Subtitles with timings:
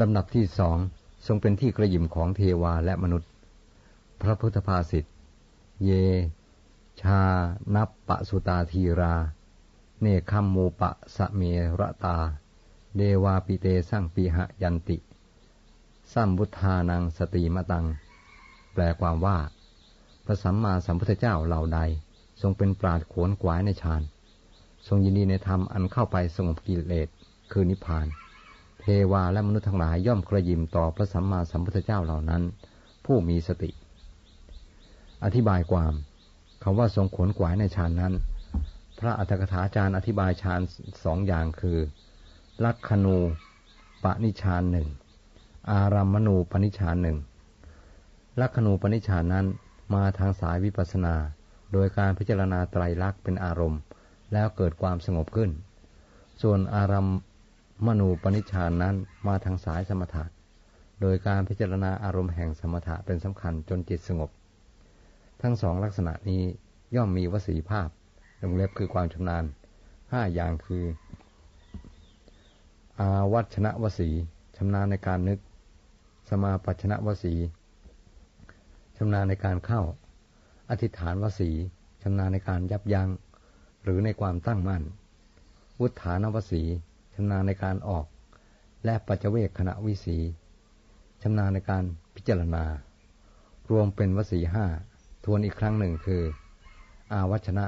[0.00, 0.78] ลำดับที่สอง
[1.26, 3.30] ทรงเป็นที่กระยิมของเทวาและมนุษย์
[4.20, 5.04] พระพุทธภาษิต
[5.84, 5.90] เย
[7.02, 7.22] ชา
[7.74, 9.14] นับปะสุตาทีรา
[10.00, 11.42] เนคัมโมปะสะเม
[11.80, 12.18] ระตา
[12.96, 14.96] เดวาปิเตสั่งปีหะยันติ
[16.12, 17.86] สัมบุทานังสติมตัง
[18.72, 19.38] แปลความว่า
[20.24, 21.80] พระสัมมาสัมพุทธเจ้าเหล่าใด
[22.40, 24.02] ทรงเป็นปราดขวนขวายในฌาน
[24.86, 27.08] ทรงยินดีในธรรมอันเข้าไปสงบกิเลส
[27.52, 28.08] คือนิพพาน
[28.86, 32.42] ทวาและมนุษย์ทั้งหลายย่อมกระยิมต่อพระสัมมาสัมพุทธเจ้าเหล่านั้น
[33.04, 33.70] ผู้มีสติ
[35.24, 35.94] อธิบายความ
[36.62, 38.14] คำว่าทรงขวนขวายในฌานนั้น
[38.98, 40.60] พระอัฏฐกถาจารย์อธิบายฌาน
[41.04, 41.78] สองอย่างคือ
[42.64, 43.16] ลักขณู
[44.04, 44.88] ปนิชานหนึ่ง
[45.70, 47.18] อารัมมณูปนิชานหนึ่ง
[48.40, 49.46] ลักขณูปนิชานนั้น
[49.94, 51.14] มาทางสายวิปัสนา
[51.72, 53.80] โดยการพิจารณาไตรลักษณ์เป็นอารมณ์
[54.32, 55.50] แล้วเกิดความสงบขึ้น
[56.42, 57.06] ส่วนอารัม
[57.84, 58.94] มนูปนิชานนั้น
[59.26, 60.24] มาทางสายสมถะ
[61.00, 64.30] โดยการพิจารณาอารมณ์แห่งสมถะเป็นสำคัญจนจิตสงบ
[65.42, 66.42] ทั้งสองลักษณะนี้
[66.94, 67.88] ย่อมมีวสีภาพ
[68.42, 69.44] ลงเล็บคือความชำนาญ
[70.12, 70.84] ห้าอย่างคือ
[72.98, 74.10] อาวัชนะวสี
[74.56, 75.38] ชำนาญในการนึก
[76.28, 77.34] สมาปัชนะวสี
[78.96, 79.82] ชำนาญในการเข้า
[80.70, 81.50] อธิษฐานวสี
[82.02, 83.08] ชำนาญในการยับยัง้ง
[83.82, 84.82] หรือในความตั้งมั่น
[85.80, 86.62] วุฒานวสี
[87.16, 88.06] ชำนาญในการออก
[88.84, 90.18] และปัจเวกขณะวิสี
[91.22, 92.64] ชำนาญในการพิจารณา
[93.70, 94.64] รวมเป็นวสีห้า
[95.24, 96.22] ทวนอีกครั้งหนึ่งคือ
[97.12, 97.66] อาวัชนะ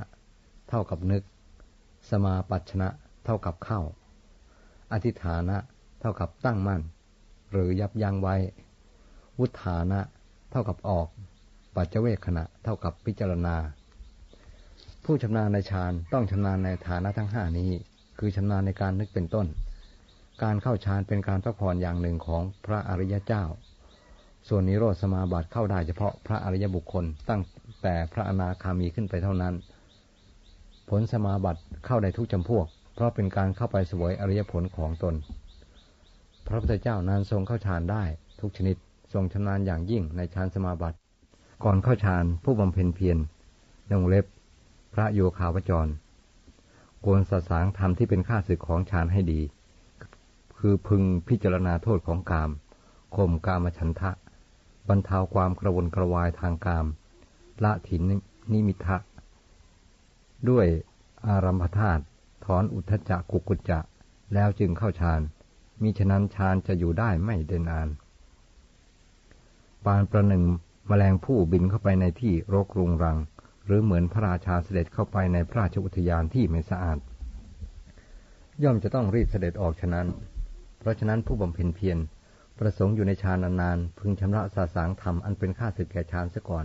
[0.69, 1.23] เท่ากับนึก
[2.11, 2.89] สมาปัชนะ
[3.25, 3.81] เท่ากับเข้า
[4.93, 5.57] อธิฐานะ
[6.01, 6.83] เท่ากับตั้งมั่น
[7.51, 8.37] หรือยับยั้งไว้
[9.39, 10.01] วุฒานะ
[10.51, 11.09] เท่ากับออก
[11.75, 13.57] ปัจเจเวกขณะเท่ากับพิจารณา
[15.05, 17.71] ผู้ชำนาญในฌานต้องชำนาญในฐานะทั้งห้านี้
[18.19, 19.47] คือชำนาญในการนึกเป็นต้น
[20.43, 23.45] การเข้าฌานเป็นการพักผ่อนอย่างหนึ่งของพระอริยเจ้า
[24.49, 27.43] ส่วนนิโรธสมาบัติเข้าได้เฉพาะพระอริยบุคคลตั้ง
[27.83, 29.55] แต่พระอนาคามีขึ้นไปเท่านั้น
[30.89, 35.15] ผลสมาบัติเข้าได้ทุกจำพวก เพราะเป็นการเข้าไปสวยอริยผลของตน
[36.47, 38.03] พระพุทธเจ้านั้นทรงเข้าฌานได้
[38.41, 38.77] ทุกชนิด
[39.13, 40.97] ทรงชำนาญอย่างยิ่งในฌานสมาบัติ
[41.65, 43.19] ก่อนเข้าฌานผู้บำเพ็ญเพียร
[43.91, 44.25] นงเล็บ
[44.95, 45.91] พระโยคาวจร
[47.05, 49.41] ควรสสางธรรมที่เป็นข้าศึกของฌานให้ดี
[50.59, 52.51] คือพึงพิจารณาโทษของกาม
[53.17, 54.11] ข่มกามฉันทะ
[54.89, 56.87] บรรเทาความกระวนกระวายทางกาม
[57.65, 58.03] ละถิน
[58.53, 58.97] นิมิทะ
[60.49, 60.67] ด้วย
[61.27, 62.03] อารัมพธาตุ
[62.45, 63.81] ถอนอุทจักกุกุจจะ
[64.35, 65.21] แล้วจึงเข้าฌาน
[65.83, 67.89] มิฉะนั้นฌานจะอยู่ได้ไม่เดินนาน
[69.85, 70.45] ปานประหนึ่ง
[70.91, 73.19] มแมลงผู้บินเข้าไปในที่รกรุงรัง
[73.69, 76.99] หรือเหมือนพระราชาเสด็จเข้าไปในพระราชอุทยานที่ไม่สะอาด
[78.63, 80.07] ย่อมจะต้องรีบเสด็จออกฉะนั้น
[80.79, 81.99] เพราะฉะนั้นผู้บำเพ็ญเพียร
[82.59, 86.65] ประสงค์อยู่ในฌานนานๆพึงชำระสาสางธรรมอันเป็นค่าศึกแก่ฌานซะก่อน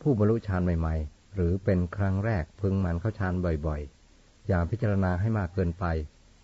[0.00, 3.34] ผู้บรรลุฌานใหม่ๆ หรือเป็นครั้งแรกพึงมันเข้าฌาน
[3.66, 5.84] บ่อยๆ อย่าพิจารณาให้มากเกินไป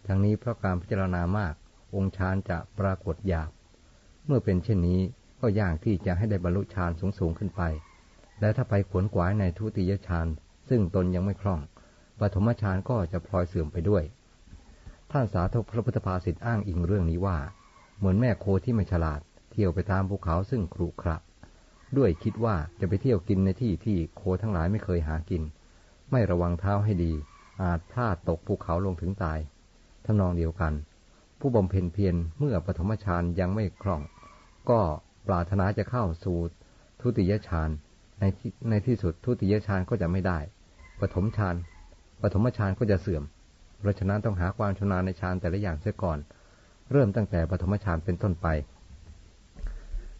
[0.06, 1.54] ทั้งนี้เพราะการพิจารณามาก
[1.94, 3.50] องค์ฌานจะปรากฏหยาบ
[4.26, 5.00] เมื่อเป็นเช่นนี้
[5.40, 7.62] ก็ยากที่จะให้ได้บรรลุฌานสูงๆขึ้นไป
[8.40, 10.26] และถ้าไปขวนขวายในทุติยฌาน
[10.68, 11.60] ซึ่งตนยังไม่คล่อง
[12.20, 14.04] ปฐมฌานก็จะพลอยเสื่อมไปด้วย
[15.10, 17.38] ท่านสาธกพระพุทธภาษิตอ้างอิงเรื่องนี้ว่า
[17.98, 21.16] เหมือนแม่โคที่ไม่ฉลาด เที่ยวไปตามภูเขาซึ่งครุขระ
[21.96, 25.42] ด้วยคิดว่าจะไปเที่ยวกินในที่ที่โคทั้งหลายไม่เคยหากิน
[26.10, 27.12] ไม่ระวังเท้าให้ดี
[27.62, 29.38] อาจพลาดตกภูเขาลงถึงตาย
[30.04, 30.72] ทำนองเดียวกัน
[31.40, 34.02] ผู้บำเพ็ญเพียรเมื่อปฐมฌานยังไม่คล่อง
[34.70, 34.80] ก็
[35.26, 36.38] ปรารถนาจะเข้าสู่
[37.00, 37.70] ทุติยฌาน
[38.20, 40.38] ในที่ในที่สุดทุติยฌานก็จะไม่ได้
[41.00, 41.56] ปฐมฌาน
[42.22, 43.22] ปฐมฌานก็จะเสื่อม
[43.78, 46.18] เพราะฉะนั้นต้องหาความชำนาญในฌานแต่ละอย่างเสียก่อน
[46.92, 48.46] เริ่มตั้งแต่ปฐมฌานเป็นต้นไป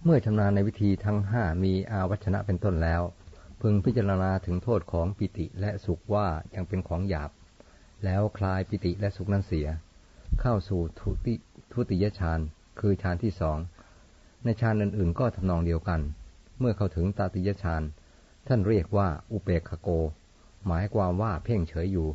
[0.04, 3.02] เมื่อชำนาญในวิธีทั้งห้ามีอาวัชนะเป็นต้นแล้ว
[3.60, 7.30] พึงพิจารณาถึงโทษของปิติและสุขว่ายังเป็นของหยาบ
[8.04, 9.68] แล้วคลายปิติและสุขนั้นเสีย
[10.40, 11.34] เข้าสู่ทุติ
[11.72, 12.40] ทุติยฌาน
[12.80, 13.58] คือฌานที่สอง
[14.44, 16.00] ในฌานอื่นๆ ก็ทำนองเดียวกัน
[16.58, 17.82] เมื่อเข้าถึงตาติยฌาน
[18.46, 19.88] ท่านเรียกว่าอุเบกขโก
[20.66, 22.08] หมายความว่าเพ่งเฉยอยู่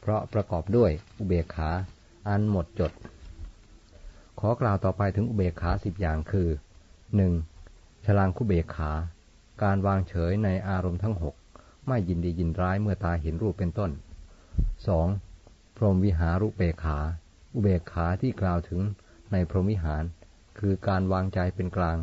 [0.00, 1.70] เพราะประกอบด้วยอุเบกขา
[2.28, 2.92] อันหมดจด
[4.40, 6.48] ขอกล่าวต่อไปถึงอุเบกขาสิบอย่างคือ
[7.16, 7.32] หนึ่ง
[8.04, 8.92] ฉลางคุเบกขา
[9.62, 11.34] การวางเฉยในอารมณ์ทั้งหก
[11.88, 13.90] ไม่ยินดียินร้ายเมื่อตาเห็นรูปเป็นต้น
[14.86, 15.08] สอง
[15.76, 16.98] พรหมวิหารุเบกขา
[17.54, 18.82] อุเบกขาที่กล่าวถึง
[19.32, 20.04] ในพรหมวิหาร
[20.58, 21.98] คือการวางใจเป็นกลาง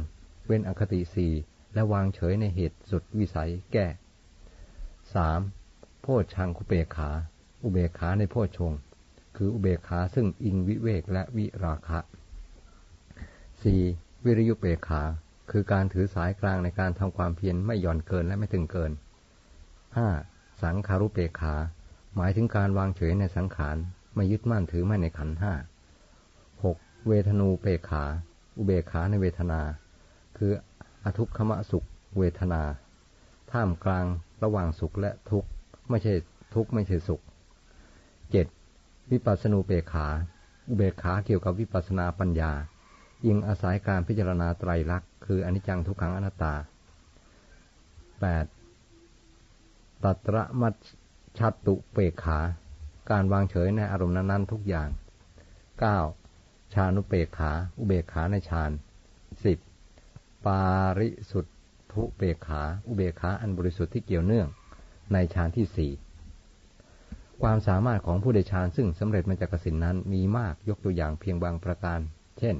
[0.45, 1.33] เว้นอคติสี่
[1.73, 3.85] และวางเฉยในเหตุสุดวิสัยแก้
[5.13, 5.39] สาม
[6.01, 7.09] โพชังคุเบขา
[7.63, 8.73] อุเบขาในโพชง
[9.37, 11.99] คืออุเบขาซึ่งอิงวิเวกและวิราคะ
[13.63, 13.81] สี่
[14.25, 15.01] วิริยุเปกขา
[15.51, 18.91] คือการถือสายกลางในการทำความเพียรไม่หย่อนเกินและไม่ถึงเกิน
[19.97, 20.09] ห้า
[20.63, 21.55] สังขารุเปขา
[22.15, 23.77] หมายถึงการวางเฉยในสังขาร
[24.15, 25.53] ไม่ยึดมั่นถือไม่ในขันห้า
[26.63, 26.77] หก
[27.07, 28.03] เวทนูเปขา
[28.57, 29.61] อุเบขาในเวทนา
[30.37, 30.51] คือ
[31.07, 31.87] อทุกขมสุข
[32.17, 32.63] เวทนา
[33.51, 34.05] ท่ามกลาง
[34.43, 35.49] ระหว่างสุขและทุกข์
[35.89, 36.13] ไม่ใช่
[36.55, 37.21] ทุกข์ไม่ใช่สุข
[38.31, 38.47] เจ็ด
[39.11, 40.07] วิปัสสนูเปขา
[40.69, 42.51] อุเบกขาเกี่ยวกับวิปัสสนาปัญญา
[43.25, 46.53] ยิงอาศัยการพิจารณาไตรลักษณ์คืออนิจจังทุกขังอนัตตา
[48.69, 50.03] 8.
[50.03, 50.75] ตัตระมัช
[51.37, 52.39] ชัตตุเปกขา
[53.11, 54.89] การวางเฉยในอารมณ์นั้นๆทุกอย่าง
[56.01, 56.73] 9.
[56.73, 58.71] ชานุเปกขา อุเบกขาในฌาน
[60.47, 60.61] ปา
[60.99, 64.47] ริสุทธุเปกขา อุเบขาอันบริสุทธิ์ที่เกี่ยวเนื่อง
[65.13, 65.91] ในฌานที่สี่
[67.41, 71.99] ความสามารถของผู้ได้ฌานซึ่งสำเร็จมาจากกสินนั้นมีมากยกตัวอย่างเพียงบางประการ
[72.39, 72.55] เช่น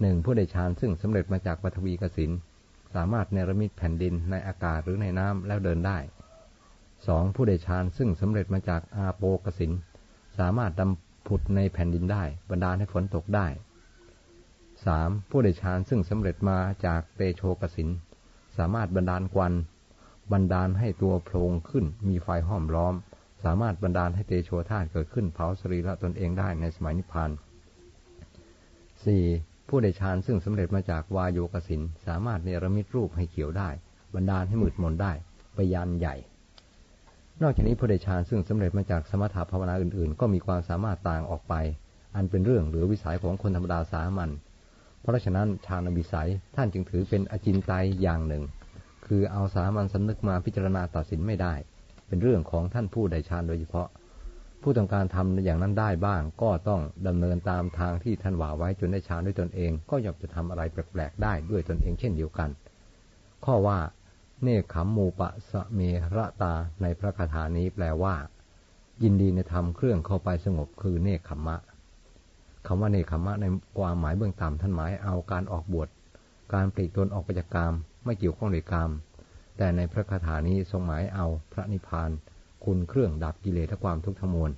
[0.00, 2.30] หนึ่งผู้ได้ฌานซึ่งสำเร็จมาจากปฐวีกสิน
[2.94, 5.98] สามารถเนรมิตแผ่นดินในอากาศหรือในน้ำแล้วเดินได้
[7.06, 9.72] สองผู้ได้ฌานซึ่งสำเร็จมาจากอาโปกสิน
[10.38, 13.46] สามารถดำผุดในแผ่นดินได้บรรดาให้ฝนตกได้
[14.86, 17.88] สามผู้ได้ฌานซึ่งสำเร็จมาจากเตโชกสิน
[18.56, 19.52] สามารถบรรดาลควัน
[20.32, 22.94] บรรดาลให้ตัวโพลงขึ้นมีไฟห้อมล้อม
[23.44, 27.30] สามารถบรรดาลให้เตโชธาตุเกิดขึ้นเผาสรีระตนเองได้ในสมัยนิพพาน
[29.04, 29.24] สี่
[29.68, 33.68] ผู้ได้ฌานซึ่งสำเร็จมาจากวายโยกสินสามารถเนรมิตรูปให้เขียวได้
[34.14, 35.12] บรรดาลให้มืดมนได้
[35.54, 36.16] ไปยานใหญ่
[37.42, 41.54] นอกจากนี้ผู้ได้ฌานซึ่งสำเร็จมาจากสมถะภาวนาอื่นๆ ก็มีความสามารถต่างออกไป
[42.14, 44.30] อันเป็นเรื่องหรือวิสัยของคนธรรมดาสามัญ
[45.04, 48.44] เพราะฉะนั้นฌานวิสัยท่านจึงถือเป็นอจินไตยอย่างหนึ่ง
[49.06, 51.54] คือเอาสามัญสำนึกมาพิจารณาตัดสินไม่ได้
[52.06, 53.88] เป็นเรื่องของท่านผู้ได้ฌานโดยเฉพาะ
[54.62, 62.50] ผู้ต้องการทำอย่างนั้นได้บ้าง ก็ต้องดำเนินตามทางที่ท่านว่าไว้จนได้ฌานด้วยตนเอง ก็ย่อมจะทำอะไรแปลกๆได้ด้วยตนเองเช่นเดียวกัน
[63.44, 63.78] ข้อว่า
[64.42, 65.80] เนคขมมูปะสเม
[66.16, 68.14] ระตาในพระคาถานี้แปลว่า
[69.02, 71.56] ยินดีในธรรมเครื่องเข้าไปสงบคือเนคขมมะ
[72.66, 73.46] คำว่าเนคขมะใน
[73.78, 75.88] ความหมายเบื้องต่ำท่านหมายเอาการออกบวช
[76.54, 77.72] การปลีกตนออกไปจากกรรม
[78.04, 78.90] ไม่เกี่ยวข้องในกรรม
[79.56, 82.10] แต่ในพระคาถานี้ทรงหมายเอาพระนิพพาน
[82.64, 84.50] คุณเครื่องดับกิเลสและความทุกข์ทั้งมวล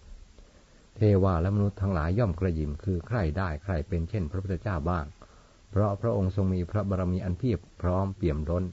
[0.97, 5.05] เทวาและมนุษย์ทั้งหลายย่อมกระยิมคือใครได้ใครเป็นเช่น พระพุทธเจ้าบ้าง
[5.71, 8.65] เพราะพระองค์ทรงมีพระบารมีอันเพียบพร้อมเปี่ยมล้น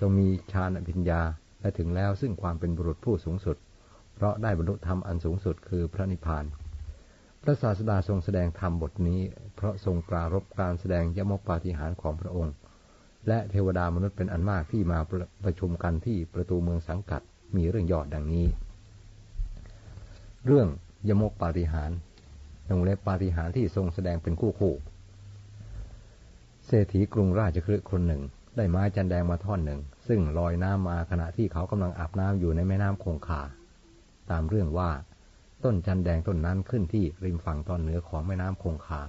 [0.00, 1.22] ทรงมีฌานอภิญญา
[1.60, 3.56] และถึงแล้วซึ่งความเป็นบุรุษผู้สูงสุด
[4.14, 6.44] เพราะได้บรรลุธรรมอันสูงสุดคือพระนิพพาน
[7.42, 9.20] พระศาสดาทรงแสดงธรรมบทนี้
[9.54, 12.54] เพราะทรงปรารบการแสดงยมกปาฏิหาริย์ของพระองค์
[13.28, 14.98] และเทวดามนุษย์เป็นอันมากที่มา
[15.44, 17.22] ประชุมกันที่ประตูเมืองสังกัด
[17.56, 18.46] มีเรื่องยอดดังนี้
[20.46, 20.68] เรื่อง
[21.08, 21.96] ยมกปาฏิหาริย์
[22.68, 24.74] วงเล็บปาฏิหาริย์ที่ทรงแสดงเป็นคู่คู่
[26.66, 28.22] เศรษฐีกรุงราชคฤห์คนหนึ่ง
[28.56, 33.42] ได้ไม้จันแดงมาท่อนหนึ่ง ซึ่งลอยน้ำมาขณะที่เขากำลังอาบน้ำอยู่ในแม่น้ำคงคา
[34.30, 34.90] ตามเรื่องว่า
[35.64, 39.02] ต้นจันแดงต้นนั้นขึ้นที่ริมฝั่งตอนเหนือของแม่น้ำคงคา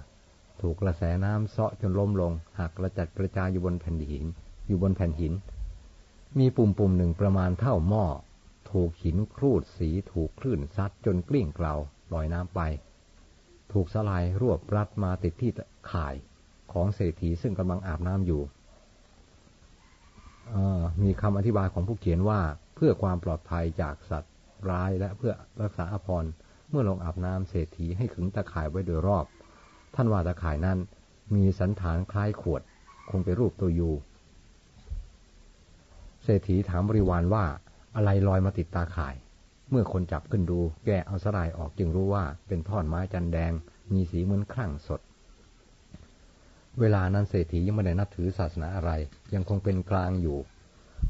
[0.62, 4.26] ถูกกระแสน้ำเซาะจนล้มลง หักกระจัดกระจายอยู่บนแผ่นหิน
[4.68, 5.34] อยู่บนแผ่นหิน
[6.40, 8.06] มีปุ่มปุ่มหนึ่งประมาณเท่าหม้อ
[8.72, 11.76] ถูกหินครูดสีถูกคลื่นซัดจนกลิ้งเกลา
[12.14, 12.60] ลอยน้ำไป
[13.72, 15.52] ถูกสลายรวบรัดมาติดที่
[15.92, 16.16] ข่าย
[16.74, 18.42] ของเศรษฐีซึ่งกำลังอาบน้ำอยู่
[21.04, 22.42] มีคำอธิบายของผู้เขียนว่า
[22.76, 24.34] เพื่อความปลอดภัยจากสัตว์
[24.70, 26.32] ร้ายและเพื่อรักษาอภรณ์
[26.74, 29.26] เมื่อลงอาบน้ำเศรษฐีให้ขึงตะข่ายไว้โดยรอบ
[29.96, 30.78] ท่านว่าตะข่ายนั้น
[31.36, 32.62] มีสันฐานคล้ายขวด
[33.10, 33.92] คงเป็นรูปตัวยู
[36.24, 37.46] เศรษฐีถามบริวารว่า
[37.96, 39.16] อะไรลอยมาติดตาข่าย
[39.70, 43.52] เมื่อคนจับขึ้นดู แกเอาสลายออกจึงรู้ว่าเป็นท่อนไม้จันแดง
[43.94, 45.02] มีสีเหมือนครั่งสด
[46.80, 48.92] เวลานั้นเศรษฐียังไม่ได้นับถือศาสนาอะไร
[49.34, 50.38] ยังคงเป็นกลางอยู่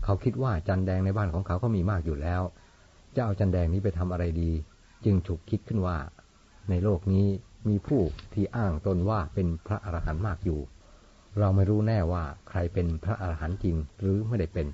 [0.03, 2.41] เขาคิดว่าจันแดงในบ้านของเขาก็มีมากอยู่แล้ว
[3.15, 4.51] จะเอาจันแดงนี้ไปทำอะไรดี
[5.05, 5.97] จึงฉุกคิดขึ้นว่า
[6.69, 7.25] ในโลกนี้
[7.67, 8.01] มีผู้
[8.33, 10.59] ที่อ้างตนว่าเป็นพระอรหันต์มากอยู่
[11.39, 14.67] เราไม่รู้แน่ว่าใครเป็นพระอรหันต์จริงหรือไม่ได้เป็น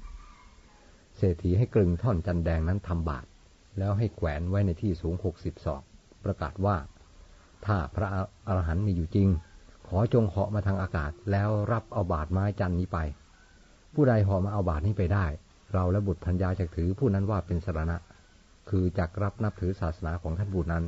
[1.17, 3.27] เศรษฐีให้กลึงท่อนจันแดงนั้นทำบาตร
[3.77, 5.81] แล้วให้แขวนไว้ในที่สูงหกสิบศอก
[6.23, 6.77] ประกาศว่า
[7.65, 8.07] ถ้าพระ
[8.47, 9.29] อรหันต์มีอยู่จริง
[9.87, 12.97] ขอจงเหาะมาทางอากาศแล้วรับเอาบาตรไม้จันนี้ไป
[13.93, 15.25] ผู้ใดเหาะมาเอาบาตรนี้ไปได้
[15.73, 17.97] เราและบุตรพัญญาจะถือผู้นั้นว่าเป็นสรณะ
[18.69, 20.85] คือจักรับนับถือศาสนาของท่านบุตรนั้น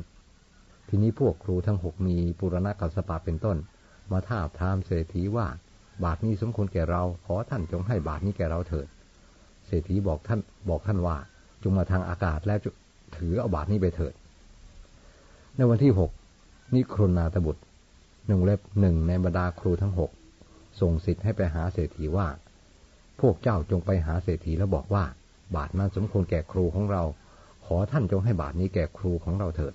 [0.88, 3.56] ทีนี้พวกครูทั้งหกมีปุรณะกัสปะเป็นต้น
[4.12, 5.46] มาท้าทามเศรษฐีว่า
[6.04, 8.86] บาทนี้สมควรแก่เรา ขอท่านจงให้บาทนี้แก่เราเถิด
[9.66, 11.16] เศรษฐีบอกท่านบอกท่านว่า
[11.62, 12.58] จงมาทางอากาศแล้ว
[13.16, 14.14] ถือเอาบาทนี้ไปเถิด
[15.56, 16.10] ในวันที่หก
[16.74, 17.62] นิครนาตบุตร
[18.26, 20.10] หนึ่งเล็บหนึ่งในบรรดาครูทั้งหก
[20.80, 22.28] ส่งสิทธิ์ให้ไปหาเศรษฐีว่า
[23.20, 25.04] พวกเจ้าจงไปหาเศรษฐีแล้วบอกว่า
[25.56, 27.02] บาทนั้นสมควรแก่ครูของเรา
[27.72, 29.74] อท่านจงให้บาทนี้แก่ครูของเราเถิด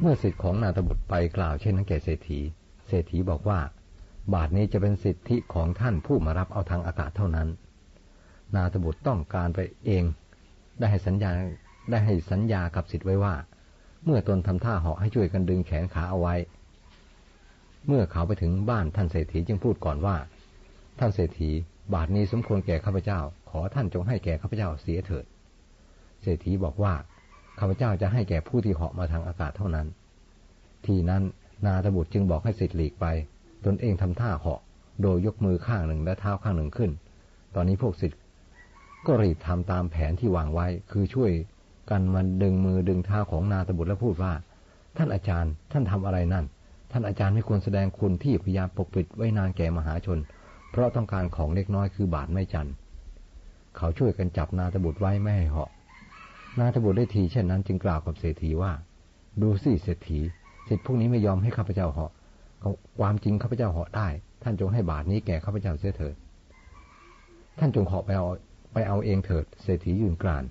[0.00, 2.40] เมื่อสิทธิของนาตบุตรไปกล่าวเช่นนั้นแก่เศรษฐี
[2.88, 3.60] เศรษฐีบอกว่า
[4.34, 7.48] บาทนี้จะเป็นสิทธิของท่านผู้มารับเอาทางอากาศเท่านั้น
[8.54, 10.04] นาตบุตรต้องการไปเอง
[10.78, 11.30] ได้ให้สัญญา
[11.90, 13.34] ได้ให้สัญญากับสิทธิ์ไว้ว่า
[14.04, 16.34] เมื่อตนทำท่าเหาะให้ช่วยกันดึงแขนขาเอาไว้
[17.86, 20.16] เมื่อเขาไปถึงบ้านท่านเศรษฐีจึงพูดก่อนว่า
[20.98, 21.50] ท่านเศรษฐี
[21.94, 25.24] บาทนี้สมควรแก่ข้าพเจ้า ขอท่านจงให้แก่ข้าพเจ้าเสียเถิด
[26.24, 26.94] เศรษฐีบอกว่า
[27.58, 29.86] ข้าพเจ้าจะให้แก่ผู้ที่เหาะมาทางอากาศเท่านั้น
[30.86, 31.22] ทีนั้น
[31.66, 33.06] นาตบุตรจึงบอกให้สิทธิ์หลีกไป
[33.64, 34.60] ตนเองทำท่าเหาะ
[35.02, 36.90] โดยยกมือข้างหนึ่งและเท้าข้างหนึ่งขึ้น
[37.54, 38.20] ตอนนี้พวกสิทธิ์
[39.06, 41.30] ก็รีบทำตามแผนที่วางไว้ คือช่วย
[41.90, 44.32] กันมันดึงมือดึงเท้าของนาตบุตรและพูดว่า
[44.96, 46.44] ท่านอาจารย์ท่านทำอะไรนั่น
[46.92, 50.18] ท่านอาจารย์ไม่ควรแสดงคุณที่พยายามปกปิดไว้นานแก่มหาชน
[50.70, 52.68] เพราะต้องการของเล็กน้อยคือบาทไม่จัน
[53.76, 55.70] เขาช่วยกันจับนาตบุตรไว้ไม่ให้เหาะ
[56.58, 58.72] นาตบุตรได้ทีเช่นนั้นจึงกล่าวกับเศรษฐีว่า
[59.42, 60.20] ดูสิเศรษฐี
[60.68, 62.12] สิทธิพวกนี้ไม่ยอมให้ข้าพเจ้าเหาะ
[63.00, 64.08] ความจริงข้าพเจ้าเหาะได้
[64.42, 66.14] ท่านจงให้บาทนี้แก่ข้าพเจ้าเสียเถิด
[67.58, 68.26] ท่านจงเหาะไปเอา
[68.72, 70.44] ไปเอาเองเถิด เศรษฐียืนกราน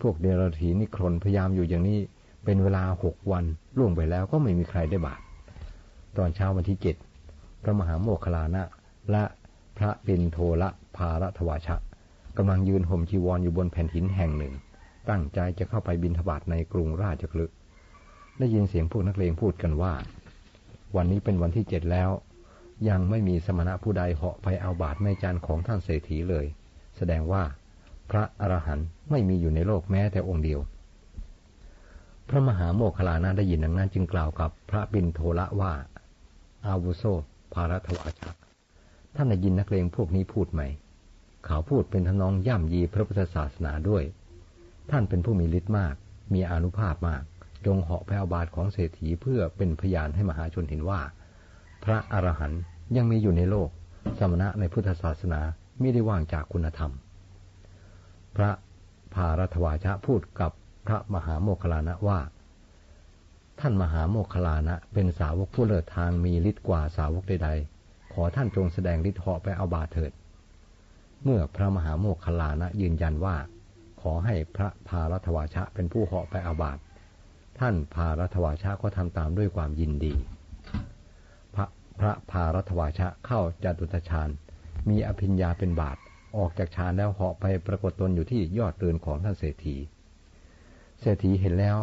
[0.00, 1.98] พวกเดรัจฉีนิครนพยายามอยู่อย่างนี้
[2.44, 3.44] เป็นเวลาหกวัน
[3.78, 5.20] ล่วงไปแล้วก็ไม่มีใครได้บาท
[6.16, 6.96] ตอนเช้าวันที่เจ็ด
[7.62, 8.62] พระมหาโมคคลานะ
[9.10, 9.24] และ
[9.78, 11.76] พระปินโทละภารทวาชะ
[12.38, 14.54] กำลังยืนห่มจีวรออยู่บนแผ่นหินแห่งหนึ่ง
[15.10, 17.46] ตั้งใจจะเข้าไปบินทบาทในกรุงราชคลึ
[18.38, 19.94] ได้ยินเสียงพวกนักเลงพูดกันว่า
[20.96, 22.10] วันนี้เป็นวันที่เจ็ดแล้ว
[22.88, 26.46] ยังไม่มีสมณะผู้ใดเหาะไปเอาบาทไม่จันของท่านเศรษฐีเลย
[26.96, 27.42] แสดงว่า
[28.10, 30.60] พระอรหันต์ไม่มีอยู่ในโลกแม้แต่องค์เดียว
[32.28, 35.72] พระมหาโมคคลานะได้ยินดังนั้นจึงกล่าวกับพระบินโทละว่า
[36.66, 37.04] อาวุโส
[37.52, 38.30] ภารทวาชะ
[39.14, 40.62] ท่านได้ยินนักเลงพวกนี้พูดไหม
[41.48, 44.04] เขาพูดเป็นทนองย่ำยีพระพุทธศาสนาด้วย
[44.90, 45.94] ท่านเป็นผู้มีฤทธิ์มาก
[46.34, 47.22] มีอนุภาพมาก
[47.66, 51.00] จงเหาะแพวบาทของเศรษฐีเพื่อเป็นพยานให้มหาชนเห็นว่า
[51.84, 52.62] พระอรหันต์
[52.96, 53.68] ยังมีอยู่ในโลก
[54.18, 55.40] สมณะในพุทธศาสนา
[55.80, 56.92] ไม่ได้ว่างจากคุณธรรม
[58.36, 58.50] พระ
[59.14, 60.52] ภารทวาชะพูดกับ
[60.86, 62.20] พระมหาโมคลานะว่า
[63.60, 70.12] ท่านมหาโมคคลานะเป็นสาวกผู้เลิศทางมีฤทธิ์กว่าสาวกใดๆ ขอท่านจงแสดงฤทธิ์เหาะไปเอาบาเถิด
[71.24, 73.36] เมื่อพระมหาโมคคลานะยืนยันว่า
[74.00, 76.78] ขอให้พระภารทวาชะเป็นผู้เหาะไปอาบาต
[77.58, 80.14] ท่านภารทวาชะก็ทำตามด้วยความยินดี
[81.54, 81.66] พระ
[82.00, 84.28] พระภารทวาชะเข้าจตุตฌาน
[84.88, 85.96] มีอภิญญาเป็นบาท
[86.38, 89.76] ออกจากฌานแล้วเหาะไปปรากฏตนอยู่ที่ยอดเรือนของท่านเศรษฐี
[91.00, 91.78] เศรษฐีเห็นแล้ว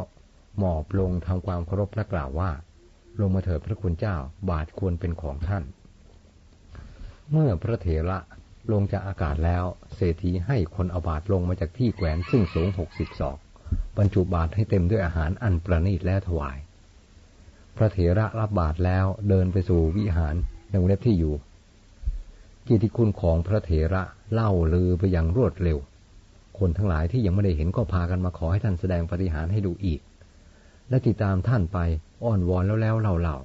[0.58, 2.51] หมอบลงทำความเคารพและกล่าวว่า
[3.20, 4.15] ลงมาเถิดพระคุณเจ้า
[4.50, 5.63] บาทควรเป็นของท่าน
[7.32, 8.20] เมื่อพระเถระ
[8.72, 9.63] ลงจากอากาศแล้ว
[9.95, 13.38] เศรษฐีให้คนเอาบาทลงมาจากที่แขวนซึ่งสูงหกสิบศอก
[13.98, 16.57] บรรจุบาทให้เต็มด้วยอาหารอันประณีตและถวาย
[17.77, 20.36] พระเถระรับบาทแล้วเดินไปสู่วิหาร
[20.69, 21.36] ในวงเล็บที่อยู่
[22.67, 24.03] กิติคุณของพระเถระ
[24.34, 25.77] เล่าลือไปอย่างรวดเร็ว
[26.60, 30.01] คนทั้งหลายที่ยังไม่ได้เห็นก็พากันมาขอให้ท่านแสดงปฏิหารให้ดูอีก
[30.89, 31.79] และติดตามท่านไป
[32.24, 33.38] อ้อนวอนแล้วแล้วเล่าเล่า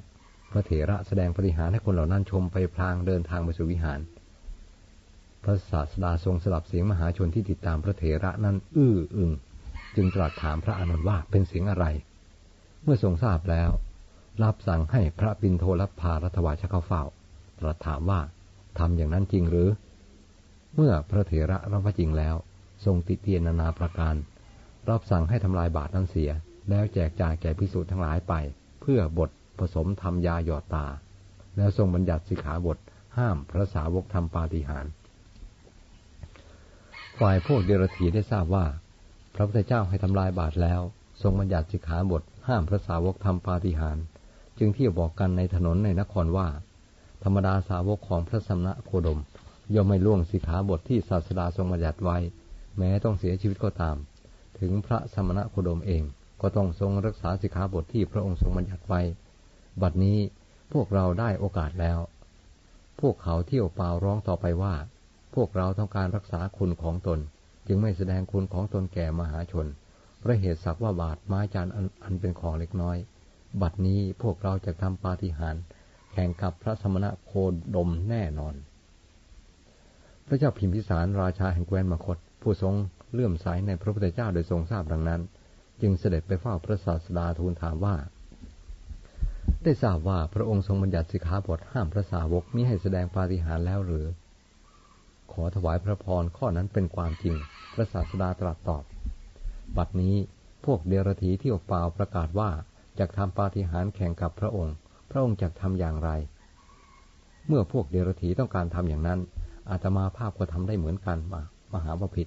[0.51, 4.01] พระเถระแสดงปฏิหารให้คนเหล่านั้นชมไปพลางเดินทางไปสู่วิหาร
[5.45, 9.31] พระศาสดาทรงสลับเสียงมหาชนที่ติดตามพระเถระนั้น อื้ออึง
[9.97, 11.87] จึงตรัสถามพระอานนท์ว่าเป็นเสียงอะไร
[12.83, 13.71] เมื่อทรงทราบแล้ว
[14.43, 17.05] รับสั่งให้พระปินโทรพารัตวาชเข้าเฝ้า
[17.59, 18.21] ตรัสถามว่า
[18.79, 19.69] ทำอย่างนั้นจริงหรือ
[20.75, 22.35] เมื่อพระเถระรับว่าจริงแล้ว
[22.85, 24.15] ทรงติเตียนนานาประการ
[24.89, 26.31] รับสั่งให้ทำลายบาทนั้นเสีย
[26.69, 28.35] แล้วแจกจ่ายแก่พิสูจน์ทั้งหลายไป
[28.81, 30.87] เพื่อบทผสมทำยาหยอดตา
[31.57, 32.79] แล้วทรงบัญญัติสิกขาบท
[33.19, 34.93] ห้ามพระสาวกทำปาฏิหาริย์
[37.25, 38.67] ฝ่ายพวกเดรัจฉีได้ทราบว่า
[39.35, 40.81] พระพุทธเจ้าให้ทำลายบาทแล้ว
[41.23, 44.05] ทรงบัญญัติสิกขาบทห้ามพระสาวกทำปาฏิหาริย์
[44.59, 46.49] จึงเที่ยวบอกกันในถนนในนครว่า
[47.23, 49.21] ธรรมดาสาวกของพระสมณะโคดม
[49.75, 52.19] ย่อมไม่ล่วงสิกขาบทที่ศาสดาทรงบัญญัติไว้
[52.79, 53.97] แม้ต้องเสียชีวิตก็ตาม
[54.59, 56.03] ถึงพระสมณะโคดมเอง
[56.41, 59.01] ก็ต้องทรงรักษาสิกขาบทที่พระองค์ทรงบัญญัติไว้
[59.83, 60.19] บัดนี้
[60.73, 61.99] พวกเราได้โอกาสแล้ว
[63.01, 64.75] พวกเขาเที่ยวเปล่าร้องต่อไปว่า
[65.35, 67.19] พวกเราต้องการรักษาคุณของตน
[67.67, 69.67] จึงไม่แสดงคุณของตนแก่มหาชน
[70.19, 71.69] เพราะเหตุสักว่าบาทไม้จาน
[72.05, 72.97] อันเป็นของเล็กน้อย
[73.63, 75.63] บัดนี้พวกเราจะทำปาฏิหาริย์
[76.13, 77.33] แข่งกับพระสมณะโค
[77.77, 78.55] ดมแน่นอน
[80.27, 82.75] พระเจ้าพิมพิสารราชาแห่งแคว้นมคต ผู้ทรง
[83.13, 85.21] เลื่อมใสในพระพุทธเจ้าโดยทรงทราบดังนั้น
[85.81, 87.97] จึงเสด็จไปเฝ้าพระศาสดาทูลถามว่า
[89.65, 94.07] ได้ทราบว่าพระองค์ทรงบัญญัติสิกขาบทห้ามพระสาวกมิให้แสดงปาฏิหาริย์แล้วหรือ
[95.33, 97.37] ขอถวายพระพรข้อนั้นเป็นความจริง
[97.75, 98.85] พระศาสดาตรัสตอบ
[99.77, 100.15] บัดนี้
[100.65, 102.51] พวกเดรธีที่อกเปล่าประกาศว่า
[102.99, 104.75] จะทำปาฏิหาริย์แข่งกับพระองค์
[105.11, 106.11] พระองค์จะทำอย่างไร
[107.47, 109.19] เมื่อพวกเดรธีต้องการทำอย่างนั้น
[109.71, 111.43] อาตมาภาพก็ทำได้เหมือนกันมา
[111.75, 112.27] มหาบพิษ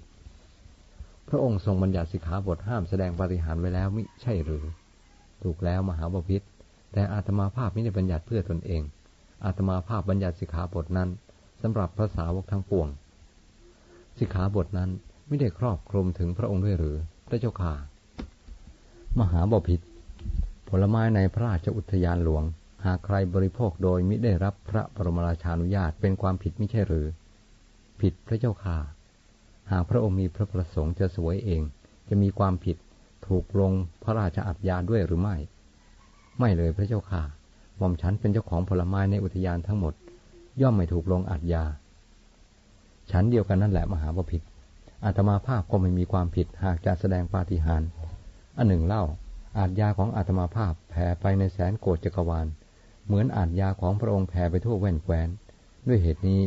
[1.29, 4.65] พระองค์ทรงบัญญัติสิกขาบทห้ามแสดงปาฏิหาริย์ไว้แล้วมิใช่หรือ
[5.43, 6.41] ถูกแล้วมหาบพิษ
[6.93, 8.81] แต่อาตมาภาพไม่ได้บัญญัติเพื่อตนเอง
[9.45, 11.09] อาตมาภาพบัญญัติสิกขาบทนั้น
[11.63, 12.87] สำหรับพระสาวกทั้งปวง
[14.17, 14.89] สิกขาบทนั้น
[15.27, 17.73] ไม่ได้ครอบคลุมถึงพระองค์ด้วยหรือ พระเจ้าข่า
[19.19, 19.79] มหาบพิษ
[20.69, 22.43] ผลไม้ในพระราชอุทยานหลวง
[22.85, 27.07] หากใครบริโภคโดยมิได้รับพระบรมราชานุญาตเป็นความผิดไม่ใช่หรือ
[28.01, 28.77] ผิดพระเจ้าข่า
[29.71, 31.61] หากพระองค์มีพระประสงค์จะสวยเอง
[32.09, 32.77] จะมีความผิด
[33.27, 33.71] ถูกลง
[34.03, 35.35] พระราชอัญญาด้วยหรือไม่
[36.39, 37.23] ไม่เลยพระเจ้าค่ะ
[37.77, 39.93] หม่อมฉันเป็นเจ้าของผลไม้ในอุทยานทั้งหมด
[40.61, 41.63] ย่อมไม่ถูกลงอัญญา
[43.11, 44.41] ฉันเดียวกันนั่นแหละมหาบพิษ
[45.05, 47.89] อาตมาภาพก็ไม่มีความผิดหากจะแสดงปาฏิหาริย์
[48.57, 49.03] อันหนึ่งเล่า
[49.57, 52.47] อาจยาของอาตมาภาพแผ่ไปในแสนโกดจักรวาล
[53.05, 55.29] เหมือนอาจยาของพระองค์แผ่ไปทั่วแว่นแคว้น
[55.87, 56.41] ด้วยเหตุนี้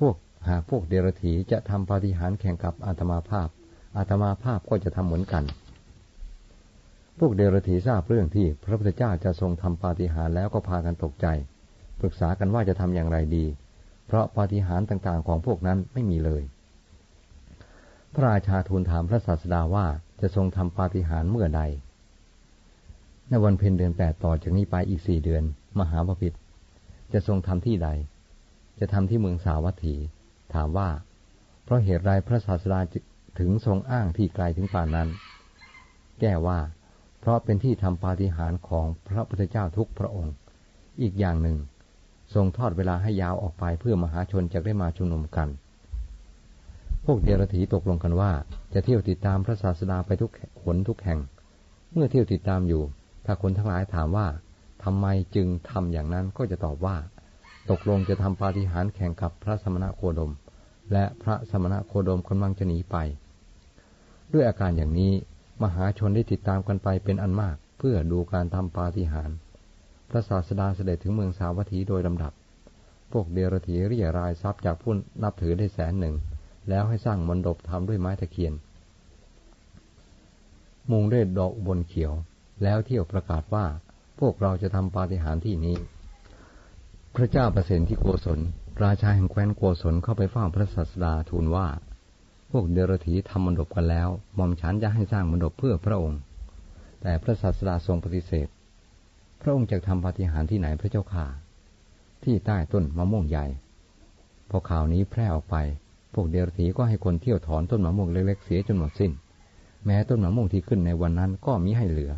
[0.00, 0.14] พวก
[0.48, 3.48] หากพวกเดรถีจะทำปาฏิหาริย์แข่งกับอาตมาภาพ
[3.96, 5.44] อาตมาภาพก็จะทำเหมือนกัน
[7.18, 11.26] พวกเดรถีทราบเรื่องที่พระพุทธเจ้าจะทรงทำปาฏิหาริย์แล้วก็พากันตกใจ
[12.00, 13.44] ปรึกษากันว่าจะทำอย่างไรดี
[14.06, 16.42] เพราะปาฏิหาริย์ต่างๆของพวกนั้นไม่มีเลย
[18.14, 19.86] พระราชาทูลถามพระศาสดาว่า
[20.20, 21.62] จะทรงทำปาฏิหาริย์เมื่อใด
[23.28, 25.42] ในวันเพ็ญเดือนแปดต่อจากนี้ไปอีกสี่เดือน
[25.78, 26.36] มหาปพิธ
[27.12, 27.88] จะทรงทำที่ใด
[28.80, 29.96] จะทำที่เมืองสาวัตถี
[30.54, 30.88] ถามว่า
[31.64, 32.80] เพราะเหตุไรพระศาสดา
[33.38, 35.08] ถึงทรงอ้างที่ไกลถึงป่านนั้น
[36.20, 36.58] แก้ว่า
[37.20, 40.34] เพราะเป็นที่ทำปาฏิหาริย์ของพระพุทธเจ้าทุกพระองค์
[41.02, 41.56] อีกอย่างหนึ่ง
[42.34, 45.48] ทรงทอดเวลาให้ยาวออกไปเพื่อมหาชนจะได้มาชุมนุมกัน
[47.04, 48.32] พวกเดรถีตกลงกันว่า
[48.74, 50.30] จะเที่ยวติดตามพระศาสดาไปทุก
[50.62, 51.20] ขนทุกแห่ง
[51.92, 52.82] เมื่อเที่ยวติดตามอยู่
[53.24, 54.26] ถ้าคนทั้งหลายถามว่า
[54.84, 56.96] ทำไมจึงทำอย่างนั้นก็จะตอบว่า
[57.70, 60.32] ตกลงจะทำปาฏิหาริย์แข่งกับพระสมณะโคดม
[60.92, 62.96] และพระสมณะโคดมกำลังจะหนีไป
[64.32, 65.12] ด้วยอาการอย่างนี้
[65.62, 69.36] มหาชนได้ติดตามกันไปเป็นอันมาก เพื่อดูการทำปาฏิหาริย์
[70.10, 72.32] พระศาสดาเสด็จถึงเมืองสาวัตถีโดยลำดับ
[73.12, 74.92] พวกเดรธีเรียรายทรัพย์จากผู้
[75.22, 76.14] นับถือได้แสนหนึ่ง
[76.68, 78.54] แล้วให้สร้างมณฑปทำด้วยไม้ตะเคียน
[80.90, 82.12] มุงด้วยดอกบนเขียว
[82.62, 83.66] แล้วเที่ยวประกาศว่า
[84.20, 85.76] พวกเราจะทำปาฏิหาริย์ที่นี้
[87.16, 88.40] พระเจ้าประสิทธิโกศล
[88.84, 91.68] ราชาแห่งแคว้นโกศลเข้าไปเฝ้าพระศาสดาทูลว่า
[92.50, 96.20] พวกเดรธีทำมณฑปกันแล้วหม่อมฉันจะให้สร้างมณฑปเพื่อพระองค์
[97.02, 98.48] แต่พระศาสดาทรงปฏิเสธ
[99.40, 101.26] พระองค์จะทำปาฏิหาริย์ที่ไหนพระเจ้าข่า
[102.24, 103.46] ที่ใต้ต้นมะม่วงใหญ่
[104.50, 105.56] พอข่าวนี้แพร่ออกไป
[106.14, 109.12] พวกเดรธีก็ให้คนเที่ยวถอนต้นมะม่วงเล็กๆเสียจนหมดสิ้น
[109.86, 112.12] แม้ต้นมะม่วงที่ขึ้นในวันนั้นก็มิให้เหลือ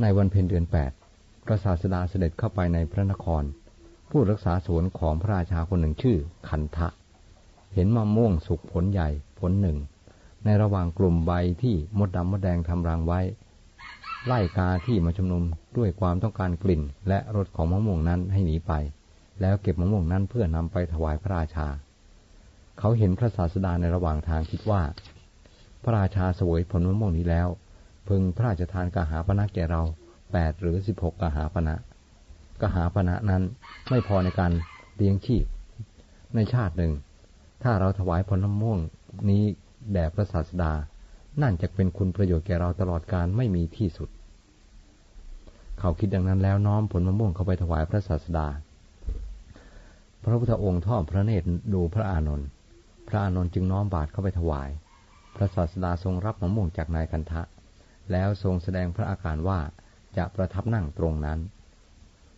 [0.00, 0.92] ในวันเพ็ญเดือนแปด
[1.44, 3.42] พระศาสดาเสด็จเข้าไปในพระนคร
[4.10, 6.16] ผู้รักษาสวนของพระราชาคนหนึ่งชื่อ
[6.48, 6.88] ขันทะ
[7.74, 9.78] เห็นมะม่วงสุกผลใหญ่ผลหนึ่ง
[10.44, 13.20] ในระหว่างกลุ่มใบที่มดดำมดแดงทำรังไว้
[14.26, 15.44] ไล่กาที่มาชุมนุม
[15.76, 18.72] ด้วยความต้องการกลิ่น และรสของมะม่วงนั้นให้หนีไป
[19.40, 21.66] แล้วเก็บมะม่วงนั้นเพื่อนำไปถวายพระราชา
[22.78, 24.82] เขาเห็นพระศาสดาในระหว่างทางคิดว่า
[25.82, 27.48] พระราชาสวยผลมะม่วงนี้แล้ว
[28.08, 29.82] พึงพระราชทานกหาปณะแก่เรา
[30.32, 31.74] แปดหรือสิบหกกหาปณะ
[32.60, 33.42] กหาปณะนั้น
[33.90, 34.52] ไม่พอในการ
[34.96, 35.44] เลี้ยงชีพ
[36.34, 36.92] ในชาติหนึ่ง
[37.62, 38.78] ถ้าเราถวายผลมะม่วง
[39.30, 39.42] นี้
[39.92, 40.72] แด่พระศาสดา
[41.40, 44.08] นั่นจะเป็นคุณประโยชน์แก่เราตลอดการไม่มีที่สุด
[45.78, 48.48] เขาคิดดังนั้นแล้วน้อมผลมะม่วงเข้าไปถวายพระศาสดา
[50.24, 52.48] พระพุทธองค์ทอดพระเนตรดูพระอานนท์
[53.08, 54.70] พระอานนท์จึงน้อมบาตรเข้าไปถวาย
[55.36, 57.42] พระศาสดาทรงรับมะม่วงจากนายกันทะ
[58.12, 59.60] แล้วทรงแสดงพระอาการว่า
[60.16, 61.38] จะประทับนั่งตรงนั้น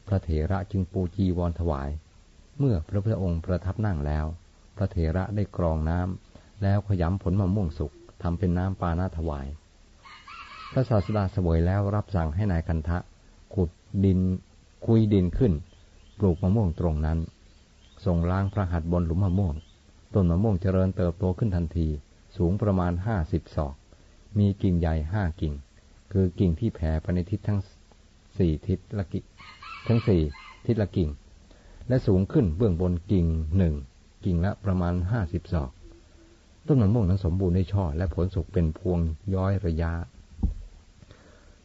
[0.07, 1.89] พระเถระจึงปูจีวรถวาย
[2.59, 4.27] เมื่อพระพุทธองค์ประทับนั่งแล้ว
[4.77, 7.93] พระเถระได้กรองน้ำแล้วขยำผลมะม่วงสุก
[8.25, 9.47] ทำเป็นน้ำปานาถวาย
[10.73, 12.99] พระศาสดาสวยแล้วรับสั่งให้นายกันทะ
[13.55, 13.71] ขุด
[14.05, 14.21] ดิน
[14.87, 15.53] คุยดินขึ้น
[16.19, 17.19] ปลูกมะม่วงตรงนั้น
[18.05, 19.55] ส่งล้างพระหัตถ์บนหลุมมะม่วง
[20.15, 21.89] ต้นมะม่วงเจริญเติบโตขึ้นทันที
[22.37, 23.75] สูงประมาณห้าสิบศอก
[24.39, 25.55] มีกิ่งใหญ่ห้ากิ่ง
[26.13, 27.61] คือกิ่งที่แผ่ไปในทิศทั้ง
[28.39, 29.21] สี่ทิศละกิ
[29.87, 30.21] ทั้งสี่
[30.67, 31.09] ทิศละกิ่ง
[31.89, 33.75] และสูงขึ้นเบื้องบนกิ่งหนึ่ง
[34.25, 35.71] กิ่งละประมาณห้าสิบศอก
[36.69, 38.99] ต้นมะม่วงนั้นสมบูรณ์ในช่อและผลสุกเป็นพวง
[39.35, 39.93] ย้อยระยะ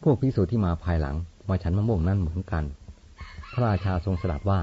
[0.03, 1.15] พวกพิสูจน์ที่มาภายหลัง
[1.49, 2.63] มาฉันมะม่วงนั้นเหมือนกัน
[3.53, 4.61] พระราชาทรงสดับว่า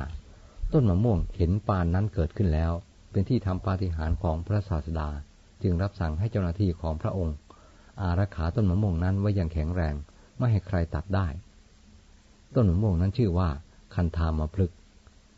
[0.72, 2.72] ต้นมะม่วงเห็นปานนั้นเกิดขึ้นแล้ว
[3.10, 5.08] เป็นที่ทำปาฏิหาริย์ของพระศาสดา
[5.62, 7.36] จึงรับสั่งให้เจ้าหน้าที่ของพระองค์
[8.00, 9.94] อารักขาต้นมะม่วงนั้นไว้อย่างแข็งแรง
[10.38, 11.26] ไม่ให้ใครตัดได้
[12.54, 13.48] ต้นมะม่วงนั้นชื่อว่า
[13.94, 14.72] คันธามะพลึก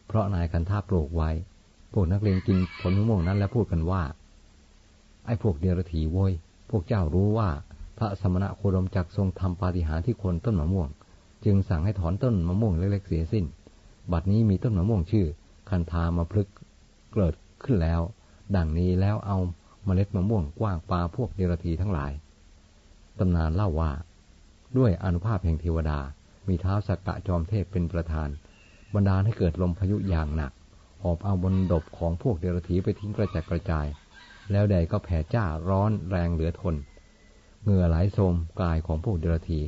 [0.07, 1.31] เพราะนายคันธาปลูกไว้
[1.93, 4.03] พวกนักเรียนกินผลมะม่วงนั้นแล้วพูดกันว่า
[5.29, 6.33] ไอ้พวกเดรัจฉีโวย
[6.71, 7.49] พวกเจ้ารู้ว่า
[7.99, 10.89] พระสมณะโคดมจักทรงทำปาฏิหาริย์ที่คนต้นมะม่วง
[11.45, 13.45] จึงสั่งให้ถอนต้นมะม่วงเล็กๆเสียสิ้น
[14.13, 15.27] บัดนี้มีต้นมะม่วงชื่อ
[15.71, 16.49] คันธามะพลึก
[17.15, 18.01] เกิดขึ้นแล้ว
[18.57, 19.39] ดังนี้แล้วเอา
[19.85, 22.13] เมล็ดมะม่วงกว้างปลาพวกเดรัจฉีทั้งหลาย
[23.19, 23.93] ตำนานเล่าว่า
[24.77, 25.99] ด้วยอนุภาพแห่งเทวดา
[26.49, 28.29] มีเท้าสักกะจอมเทพเป็นประธาน
[28.95, 30.53] บรรดาให้เกิดลมพายุอย่างหนัก
[31.03, 33.87] หอบเอาบนดบของพวกเดรัจฉีไปทิ้งกระจัดกระจาย
[34.51, 36.75] แล้วแดดก็แผ่จ้าร้อนแรงเหลือทน
[37.63, 39.61] เหงื่อไหลโสมกายของพวกเดรัจฉี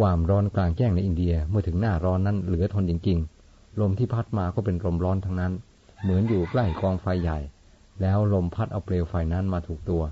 [0.00, 5.52] ความร้อนกลางแจ้งในอินเดียเมื่อถึงหน้าร้อนนั้นเหลือทนจริงๆ ลมที่พัดมาก็เป็นลมร้อนทั้งนั้น
[6.02, 7.38] เหมือนอยู่ใกล้กองไฟใหญ่
[8.02, 10.02] แล้วลมพัดเอาเปลวไฟนั้นมาถูกตัว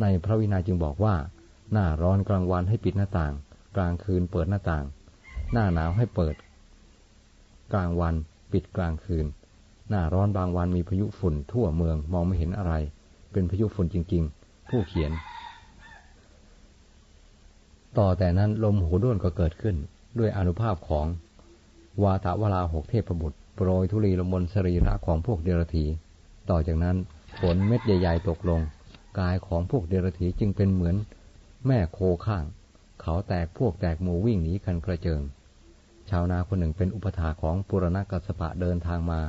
[0.00, 1.14] ในพระวินัยจึงบอกว่า
[1.72, 3.32] หน้าร้อนกลางวันให้ปิดหน้าต่าง
[3.76, 4.84] กลางคืนเปิดหน้าต่าง
[5.52, 6.34] หน้าหนาวให้เปิด
[7.72, 8.14] กลางวัน
[8.52, 9.26] ปิดกลางคืน
[9.88, 12.74] หน้าร้อนบางวันมีพายุฝุ่นทั่วเมืองมองไม่เห็นอะไร
[13.32, 15.12] เป็นพายุฝนจริง ๆ ผู้เขียน
[17.98, 19.76] ต่อแต่นั้นลมหูด้วนก็เกิดขึ้น
[20.18, 21.06] ด้วยอนุภาพของ
[22.02, 25.86] วาตะวลาหกเทพบุตรโปรยธุลีลงบนสรีระของพวกเดรธี
[26.50, 26.96] ต่อจากนั้น
[27.40, 28.60] ฝนเม็ดใหญ่ ๆ ตกลง
[29.18, 30.96] กายของพวกเดรธีจึงเป็นเหมือน
[31.66, 32.44] แม่โคข้าง
[33.00, 35.20] เขาแตกพวกแตกหมูวิ่งหนีกันกระเจิง
[36.10, 39.20] ชาวนาคนหนึ่งเป็นอุปถาของปุรณกัสปะเดินทางมา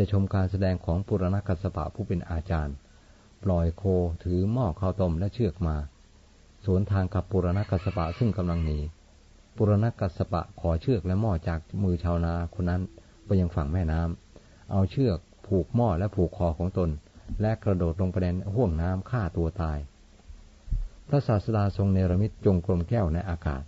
[0.00, 2.76] จะชมการแสดงของปุรณกัสปะผู้เป็นอาจารย์
[3.44, 3.82] ปล่อยโค
[4.24, 5.76] ถือหม้อข้าวต้มและเชือกมา
[6.64, 8.78] สวนทางกับปุรณกัสปะซึ่งกำลังหนี
[9.56, 12.82] ปุรณกัสปะขอเชือกและหม้อจากมือชาวนาคนนั้น
[13.26, 16.90] ไปยังฝั่งแม่น้ำเอาเชือกผูกหม้อและผูกคอของตน
[17.40, 19.78] และกระโดดลงประเด็นห่วงน้ำฆ่าตัวตาย
[21.08, 23.62] พระศาสดาทรงเนรมิตจงกรมแก้วในอากาศ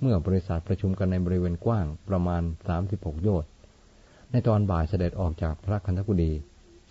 [0.00, 3.50] เมื่อบริษัทประชุมกันในบริเวณกว้างประมาณสามสิบหกโยชน์
[4.32, 6.32] ในตอนบ่ายเสด็จออกจากพระคันธกุฎี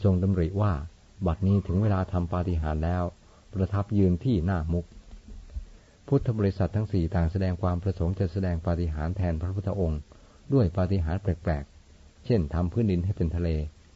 [0.04, 0.74] ทรงดำริว่า
[1.26, 3.04] บัดนี้ถึงเวลาทำปาฏิหาริย์แล้ว
[3.54, 4.86] ประทับยืนที่หน้ามุก
[6.08, 10.02] พุทธบริษัททั้งสี่ต่างแสดงความประสงค์จะแสดงปาฏิหาริย์แทนพระพุทธองค์
[10.54, 13.50] ด้วยปาฏิหาริย์แปลกๆ เช่นทำพื้นดินให้เป็นทะเล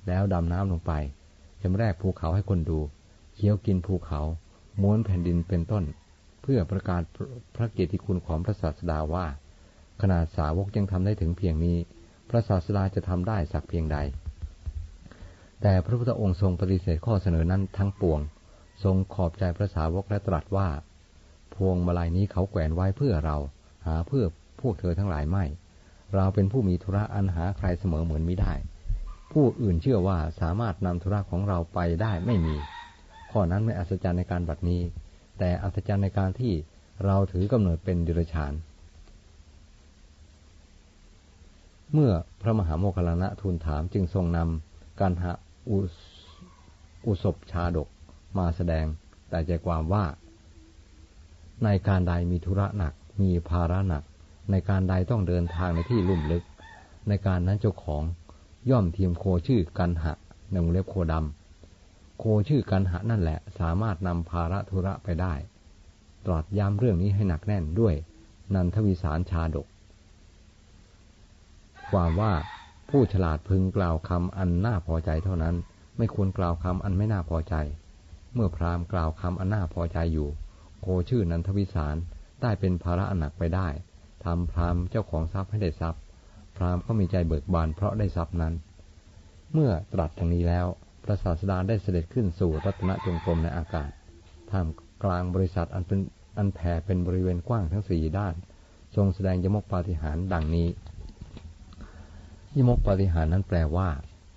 [0.07, 0.91] แล้วดำน้ำลงไป
[1.61, 2.79] จำแรกภูเขาให้คนดู
[3.35, 4.21] เคี้ยวกินภูเขา
[4.81, 5.83] ม้วนแผ่นดินเป็นต้น
[6.41, 7.01] เพื่อประกาศ
[7.55, 9.25] พระเกียรติคุณของพระศาสดาว่า
[10.01, 11.77] ขนาดสาวกยังทำได้ถึงเพียงนี้
[12.31, 13.97] พระศาสดาจะทำได้สักเพียงใด
[15.61, 18.19] แต่พระพุทธองค์ทรงปฏิเสธข้อเสนอนั้นทั้งปวง
[18.83, 20.69] ทรงขอบใจพระสาวกและตรัสว่า
[21.55, 23.37] พวงมาลัยนี้เขาแขวนไว้เพื่อเรา
[23.85, 24.25] หาเพื่อ
[24.61, 25.45] พวกเธอทั้งหลายไม่
[26.15, 28.53] เราเป็นผู้มีธุระอันหาใครเสมอเหมือนมิได้
[29.31, 32.55] ผู้อื่นเชื่อว่าสามารถนำธุระของเราไปได้ไม่มี
[33.31, 34.81] ข้อนั้นไม่อัศจรรย์ในการบัดนี้
[35.39, 36.53] แต่อัศจรรย์ในการที่
[37.05, 38.53] เราถือกำเนิดเป็นดิรชาน
[41.93, 45.31] เมื่อพระมหาโมคคลานะทูลถามจึงทรงนำการหา
[47.05, 47.87] อุศบชาดก
[48.37, 48.85] มาแสดง
[49.29, 50.05] แต่ใจความว่า
[51.63, 54.03] ในการใดมีธุระหนัก มีภาระหนัก
[54.51, 56.43] ในการใดต้องเดินทางในที่ลุ่มลึก
[57.07, 58.03] ในการนั้นเจ้าของ
[58.69, 60.13] ย่อมทีมโคชื่อกันหะ
[60.51, 65.33] หนึ่งเล็บโคดำโคชื่อกันหะนั่นแหละ สามารถนำภาระธุระไปได้
[66.25, 67.93] ตรัสย้ำเรื่องนี้ให้หนักแน่นด้วย
[68.53, 69.67] นันทวิสารชาดก
[71.91, 72.33] ความว่า
[72.89, 75.55] ผู้ฉลาดพึงกล่าวคำอันน่าพอใจเท่านั้น
[75.97, 77.55] ไม่ควรกล่าวคำอันไม่น่าพอใจ
[78.33, 80.29] เมื่อพราหมณ์กล่าวคำอันน่าพอใจอยู่
[80.81, 81.95] โคชื่อนันทวิสาร
[82.41, 83.67] ได้เป็นภาระอันหนักไปได้
[84.25, 86.01] ทำพราหมณ์เจ้าของทรัพย์ให้ได้ทรัพย์
[86.55, 88.53] พราหมณ์ก็มีใจเบิกบานเพราะได้ทรัพย์นั้น
[89.53, 90.67] เมื่อตรัสทางนี้แล้ว
[91.03, 93.91] พระศาสดาได้เสด็จขึ้นสู่รัตนจงกรมในอากาศ
[94.51, 94.67] ท่าม
[95.03, 95.99] กลางบริษัทอันเป็น
[96.37, 98.35] อันแผ่เป็นบริเวณกว้างทั้งสี่ด้าน
[98.95, 100.67] ทรงแสดงยมกปาฏิหาริย์ดังนี้
[102.57, 103.89] ยมกปาฏิหารนั้นแปลว่า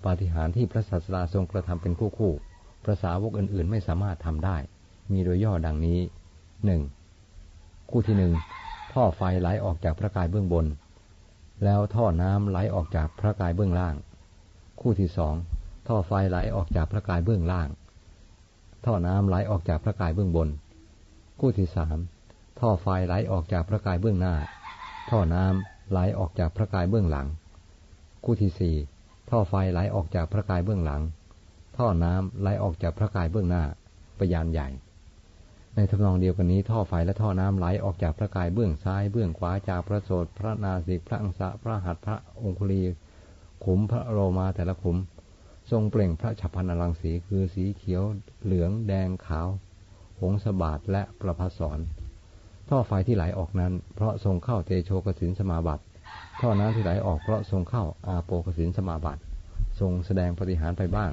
[0.05, 2.33] ปาฏิหารที่พระศาสดาทรงกระทำเป็นคู่คู่
[2.83, 4.57] พระสาวกอื่นๆ ไม่สามารถทำได้
[5.11, 5.99] มีโดยย่อดังนี้
[6.65, 6.81] หนึ่ง
[7.89, 8.33] คู่ที่หนึ่ง
[8.93, 10.65] ท่อไฟไหลออกจากพระกายเบื้องบน
[11.63, 13.95] แล้วท่อน้ำไหลออกจากพระกายเบื้องล่าง
[14.81, 15.35] คู่ที่สอง
[15.87, 17.69] ท่อไฟไหลออกจากพระกายเบื้องล่าง
[18.85, 20.49] ท่อน้ำไหลออกจากพระกายเบื้องบน
[21.39, 21.97] คู่ที่สาม
[22.59, 24.35] ท่อไฟไหลออกจากพระกายเบื้องหน้า
[25.09, 27.27] ท่อน้ำไหลออกจากพระกายเบื้องหลัง
[28.25, 28.75] คู่ที่สี่
[29.29, 31.01] ท่อไฟไหลออกจากพระกายเบื้องหลัง
[31.77, 33.63] ท่อน้ำไหลออกจากพระกายเบื้องหน้า
[34.19, 34.67] ปยานใหญ่
[35.75, 42.83] ในทำนองเดียวกันนี้ ท่อไฟและท่อน้ำไหลออกจากพระกายเบื้องซ้ายเบื้องขวาจากพระโสดพระนาสิกพระอังสะพระหัตถ์พระองคุลี
[43.65, 44.97] ขุมพระโรมาแต่ละขุม
[45.71, 48.03] ทรงเปล่งพระฉัพันอลังสีคือสีเขียว
[48.43, 49.47] เหลืองแดงขาว
[50.21, 51.79] หงสบาทและประภาสอน
[52.69, 55.83] ท่อไฟที่ไหลออกนั้น เพราะทรงเข้าเตโชกสินสมาบัติ
[56.39, 59.21] ท่อน้ำที่ไหลออกเพราะทรงเข้าอาโปกสินสมาบัติ
[59.79, 61.11] ทรงแสดงปฏิหารไปบ้าง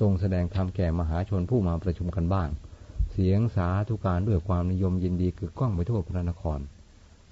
[0.00, 2.48] ทรงแสดงธรรมแก่มหาชนผู้มาประชุมกันบ้าง
[3.12, 6.60] เสียงสาธุการด้วยความนิยมยินดีกึกก้องไปทั่วพระนคร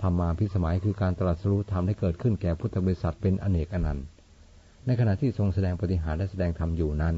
[0.03, 4.07] ธรรมาพิสมัยคือการตรัสรู้ธรรมได้เกิดขึ้นแก่พุทธบริษัทเป็นอเนกอนันต์
[4.87, 7.15] ในขณะที่ทรงแสดงปฏิหารและแสดงธรรมอยู่นั้น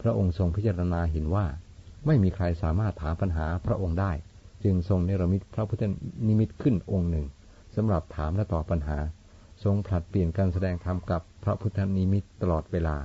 [0.00, 1.46] พระองค์ทรงพิจารณาเห็นว่า
[2.06, 4.12] ไม่มีใครสามารถถามปัญหาพระองค์ได้
[4.64, 5.82] จึงทรงเนรมิตพระพุทธ
[6.26, 7.26] นิมิตขึ้นองค์หนึ่ง
[7.76, 8.98] สำหรับถามและตอบปัญหา
[9.64, 12.96] ทรงผลัดเปลี่ยนการแสดงธรรมกับพระพุทธนิมิตตลอดเวลา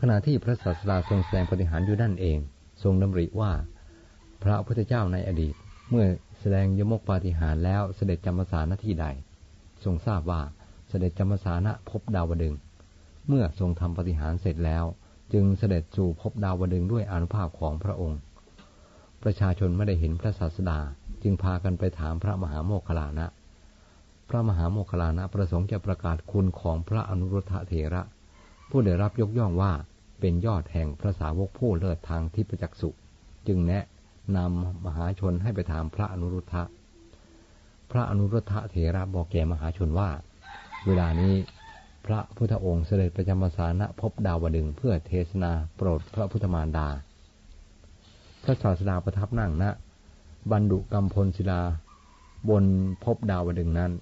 [0.00, 2.38] ขณะที่พระศาสดาทรงแสดงปฏิหารอยู่ด้านเอง
[2.82, 3.52] ทรงดำริว่า
[4.42, 5.54] พระพุทธเจ้าในอดีต
[5.90, 6.06] เมื่อ
[6.40, 9.06] แสดงยมกปาฏิหารแล้วเสด็จจำพรรษาหน้าที่ใด
[9.84, 10.42] ทรงทราบว่า
[10.88, 12.54] เสด็จจำพรรษาณพบดาวดึง
[13.28, 14.84] เมื่อทรงทำปฏิหารเสร็จแล้ว
[15.32, 18.20] จึงเสด็จสู่พบดาวดึงด้วยอนุภาพของพระองค์
[19.22, 20.78] ประชาชนไม่ได้เห็นพระศาสดา
[21.22, 23.26] จึงพากันไปถามพระมหาโมคคลานะ
[24.32, 28.02] ระมหาโมคคลานะประสงค์จะประกาศคุณของพระอนุรุทธเถระ
[28.70, 29.72] ผู้ได้รับยกย่องว่า
[30.20, 32.90] เป็นยอดแห่งพระสาวกผู้เลิศทางทิพจักสุ
[33.46, 33.84] จึงแนะ
[34.36, 36.62] นำมหาชนให้ไปถามพระอนุรุทธะ
[37.90, 40.10] พระอนุรุทธะเถระบอกแก่มหาชนว่า
[40.86, 41.34] เวลานี้
[42.06, 46.88] พระพุทธองค์เสด็จประจำพรรษาณพบดาวดึงเพื่อเทศนาโปรดพระพุทธมารดา
[48.42, 49.70] พระศาสดาประทับนั่งณนะ
[50.52, 51.62] บรรดุกรรมพลศิลา
[52.48, 52.64] บน
[53.04, 53.92] พบดาวดึงนั้น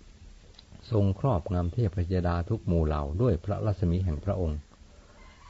[0.90, 4.58] ทรงครอบงำเทพพยดาทุกหมู่เหล่าด้วยพระรัศมีแห่งพระองค์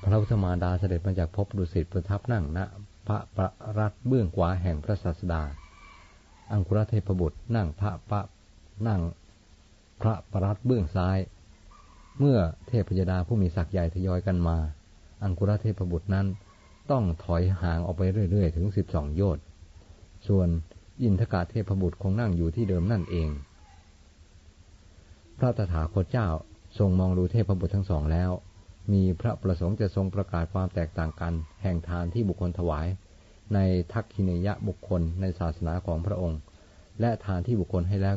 [0.02, 2.58] พระพุทธมารดาเสด็จมาจากพบดุสิตประทับนั่งณ
[3.06, 5.42] พระประรัตเบื้องขวาแห่งพระศาสดา
[6.52, 8.20] อังคุรเทพบุตรนั่งพระปะ
[8.88, 9.00] นั่ง
[10.00, 11.18] พระประรัตเบื้องซ้าย
[12.18, 14.56] เมื่อเทพยดาผู้มีศักย์ใหญ่ทยอยกันมา
[15.22, 16.26] อังคุรเทพบุตรนั้น
[16.90, 19.44] ต้องถอยห่างออกไปเรื่อยๆ ถึงสิบสองโยชน์
[20.28, 20.48] ส่วน
[21.02, 23.28] อินทกาเทพบุตรคงนั่งอยู่ที่เดิมนั่นเอง
[25.42, 26.28] พระตถาคตเจ้า
[26.78, 28.30] ทรงมองดูเทพบุตรทั้งสองแล้ว
[28.92, 32.86] มีพระประสงค์จะทรงประกาศความแตกต่างกัน แห่งทานที่บุคคลถวาย
[33.54, 33.58] ใน
[33.92, 36.40] ทักขินยะบุคคลในศาสนาของพระองค์
[37.00, 38.16] และทานที่บุคคลให้แล้ว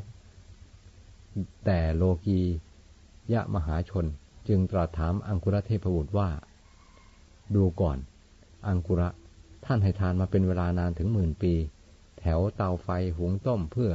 [1.65, 2.39] แต่โลกี
[3.33, 4.05] ยะมหาชน
[4.47, 6.29] จึงตรัสถามอังคุระเทพบุตรว่า
[7.55, 7.97] ดูก่อน
[8.67, 9.09] อังกุระ
[9.65, 11.53] ท่านให้ทานมาเป็นเวลานานถึงหมื่นปี
[12.19, 13.91] แถวเตาไฟหุงต้มเพื่อ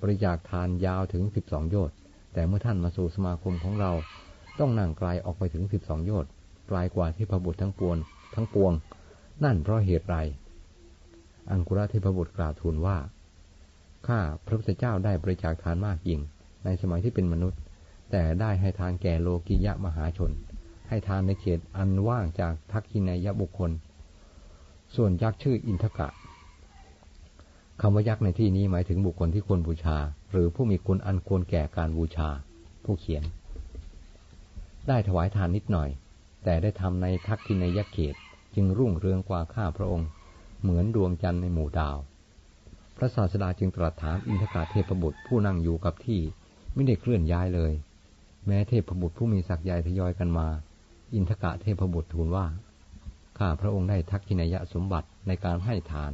[0.00, 1.96] บริจาคทานยาวถึงสิบสองโยชน์
[2.32, 3.92] แต่เมื่อท่านมาสู่สมาคมของเรา
[4.58, 6.30] ต้องนั่งไกลออกไปถึงสิบสองโยชน์
[6.68, 7.96] ไกลกว่าที่พระบุตรทั้งปวง
[8.34, 8.72] ทั้งปวง
[9.44, 10.16] นั่นเพราะเหตุไร
[11.50, 12.98] อังกุระเทพบุตรกล่าวทูลว่า
[14.06, 16.20] ข้าพระพุทธเจ้าได้บริจาคทานมากยิ่ง
[16.64, 17.60] ในสมัยที่เป็นมนุษย์
[18.10, 20.30] แต่ได้ให้ทานแก่โลกิยะมหาชน
[20.88, 23.70] ให้ทานในเขตอันว่างจากทักขินายบุคคล
[24.94, 26.08] ส่วนยักษ์ชื่ออินทกะ
[27.80, 29.98] คำว่ายักษ์ในที่นี้หมายถึงบุคคลที่ควรบูชา
[30.30, 32.28] หรือผู้มีคุณอันควรแก่การบูชา
[32.84, 33.24] ผู้เขียน
[34.88, 35.90] ได้ถวายทานนิดหน่อย
[36.44, 38.14] แต่ได้ทำในทักษินยักเขต
[38.54, 40.08] จึงรุ่งเรืองกว่าข้าพระองค์
[40.62, 41.96] เหมือนดวงจันทร์ในหมู่ดาว
[42.96, 46.20] พระศาสดาจึงตรัสถามอินทกะเทพบุตรผู้นั่งอยู่กับที่
[46.74, 47.72] ไม่ได้เคลื่อนย้ายเลย
[48.46, 50.48] แม้เทพบุตรผู้มีศักย์ใหญ่ทยอยกันมา
[51.14, 52.46] อินทกะเทพบุตรทูลว่า
[53.38, 56.12] ข้าพระองค์ได้ทักขินยสมบัติในการให้ทาน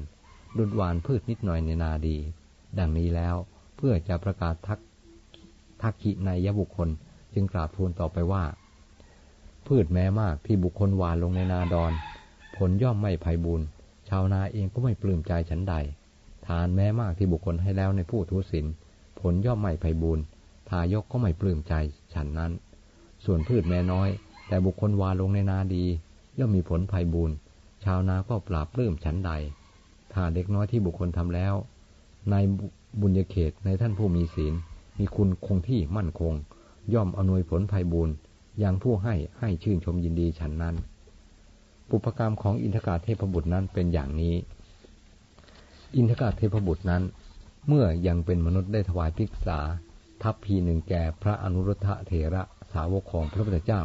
[0.59, 2.17] ดุดวานพืชนิดหน่อยในนาดี
[2.79, 3.37] ดังนี้แล้ว
[3.77, 4.79] เพื่อจะประกาศทัก
[5.83, 6.89] ทักขินายบุคคล
[7.35, 8.45] จึงกราบทูลต่อไปว่า
[9.67, 11.93] พืชแม้มากที่บุคคลหวานลงในนาดอน
[12.57, 13.61] ผลย่อมไม่ไพ่บุญ
[14.09, 15.75] ชาวนาเองก็ไม่ปลื้มใจฉันใด
[16.47, 18.67] ทานแม้มากที่บุคคลให้แล้วในผู้ทุศิน
[19.21, 20.19] ผลย่อมไม่ไพ่บุญ
[20.69, 21.75] ทายกก็ไม่ปลื้มใจ
[22.15, 22.53] ฉันนั้น
[23.25, 24.09] ส่วนพืชแม้น้อย
[24.49, 25.85] แต่บุคคลวานลงในนาดี
[26.39, 27.31] ย่อมมีผลภัยบุญ
[27.85, 29.33] ชาวนาก็ปราบปลื้มฉันใด
[30.13, 31.55] ถ้าเด็กน้อยที่บุคคลทำแล้ว
[32.31, 32.37] ใน
[33.01, 34.55] บุญญเขตในท่านผู้มีศีล
[34.99, 36.35] มีคุณคงที่มั่นคง
[36.95, 38.11] ย่อมอำนวยผลภัยบุญ
[38.59, 40.75] อย่างผู้ให้ให้ชื่นชมยินดีฉันนั้น
[41.89, 44.35] ปุพกรรมของอินทกาเทพบุตรนั้นเป็นอย่างนี้
[45.97, 47.03] อินทกาเทพบุตรนั้น
[47.69, 49.59] เมื่อยังเป็นมนุษย์ได้ถวายภิกษา
[50.23, 53.83] ทัพพีหนึ่งแก่พระอนุรุทธะเถระสาวกของพระพุทธเจ้า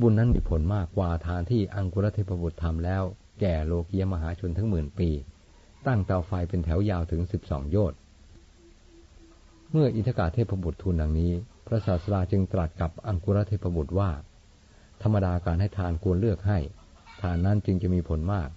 [0.00, 3.02] บุญนั้นมีผลมากกว่าทานที่อังกุรเทพบุตรทำแล้ว
[3.40, 5.10] แก่โลกียมหาชนทั้งหมื่นปี
[5.86, 7.98] ตั้งเตาไฟเป็นแถวยาวถึงสิบสองโยชน์
[9.72, 11.32] เมื่ออินทกาเทพบุตรทูลดังนี้
[11.66, 14.10] พระศาสดาจึงตรัสกับอังกุรเทพบุตรว่า
[15.02, 16.58] ธรรมดาการให้ทานควรเลือกให้
[17.20, 18.48] ทานนั้นจึงจะมีผลมาก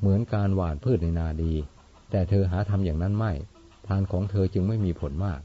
[0.00, 1.52] เหมือนการหว่านพืชในนาดี
[2.10, 3.32] แต่เธอหาทำอย่างนั้นไม่
[3.88, 5.40] ทานของเธอจึงไม่มีผลมาก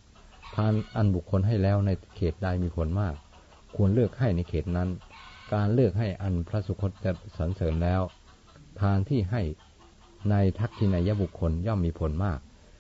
[0.55, 3.15] ทานอันบุคคลให้แล้วในเขตใดมีผลมาก
[3.75, 4.89] ควรเลือกให้ในเขตนั้น
[5.53, 8.01] การเลือกให้อันพระสุคตจะสรรเสริญแล้ว
[8.81, 9.41] ทานที่ให้
[10.29, 12.39] ในทักษินายบุคคลย่อมมีผลมาก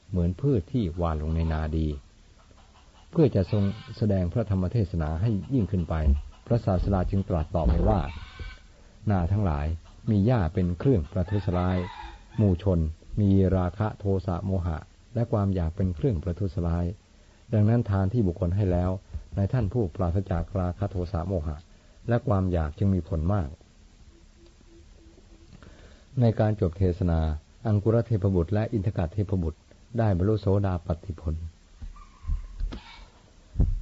[0.09, 1.87] เหมือนพืชที่หว่านลงในนาดี
[3.15, 3.63] เพื่อจะทรง
[3.97, 5.95] แสดงพระธรรมเทศนาให้ยิ่งขึ้นไป
[6.47, 7.99] พระศาสดาจึงตรัสตอบไปว่า
[9.09, 9.67] นาทั้งหลาย
[10.09, 11.77] มีหญ้าเป็นเครื่องประทุษร้าย
[12.37, 12.79] หมู่ชน
[13.21, 14.77] มีราคะโทสะโมหะ
[15.15, 16.85] และความอยากเป็นเครื่องประทุษร้าย
[17.53, 18.91] ดังนั้นทานที่บุคคลให้แล้ว
[19.35, 21.57] ในท่านผู้ปราศจากราคะโทสะโมหะ
[22.09, 23.49] และความอยากจึงมีผลมาก
[26.21, 27.19] ในการจบเทศนา
[27.67, 29.59] อังกุรเทพบุตรและอินทกาเทพบุตร
[29.97, 31.35] ได้บรรลุโสดาปฏิผล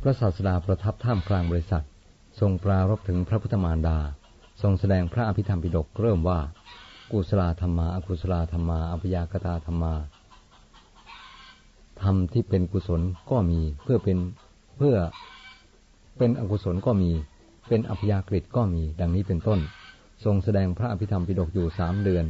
[0.02, 1.84] พระศาสดาประทับท่ามกลางบริษัท
[2.40, 3.98] ทรงปรารบถึงพระพุทธมารดา
[4.62, 6.40] ทรงแสดงพระอภิธรรมปิฎกเริ่มว่า
[7.12, 9.94] กุศลธรรมาอกุศลธรรมาอภิยากตาธรรมา
[12.02, 14.18] ธรรมที่เป็นกุศลก็มีเพื่อเป็น
[14.78, 14.96] เพื่อ
[16.18, 17.12] เป็นอกุศลก็มี
[17.68, 19.60] เป็นอภิยากฤิก็มี ดังนี้เป็นต้น
[20.24, 22.26] ทรงแสดงพระอภิธรรมปิฎกอยู่สามเดือน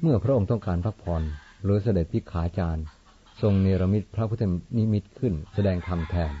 [0.00, 1.22] เมื่อพระองค์ต้องการพักผ่อน
[1.62, 2.84] หรือเสด็จพิขาจารย์
[3.40, 4.42] ทรงเนรมิตพระพุทธ
[4.76, 6.32] นิมิตขึ้นแสดงธรรมแทน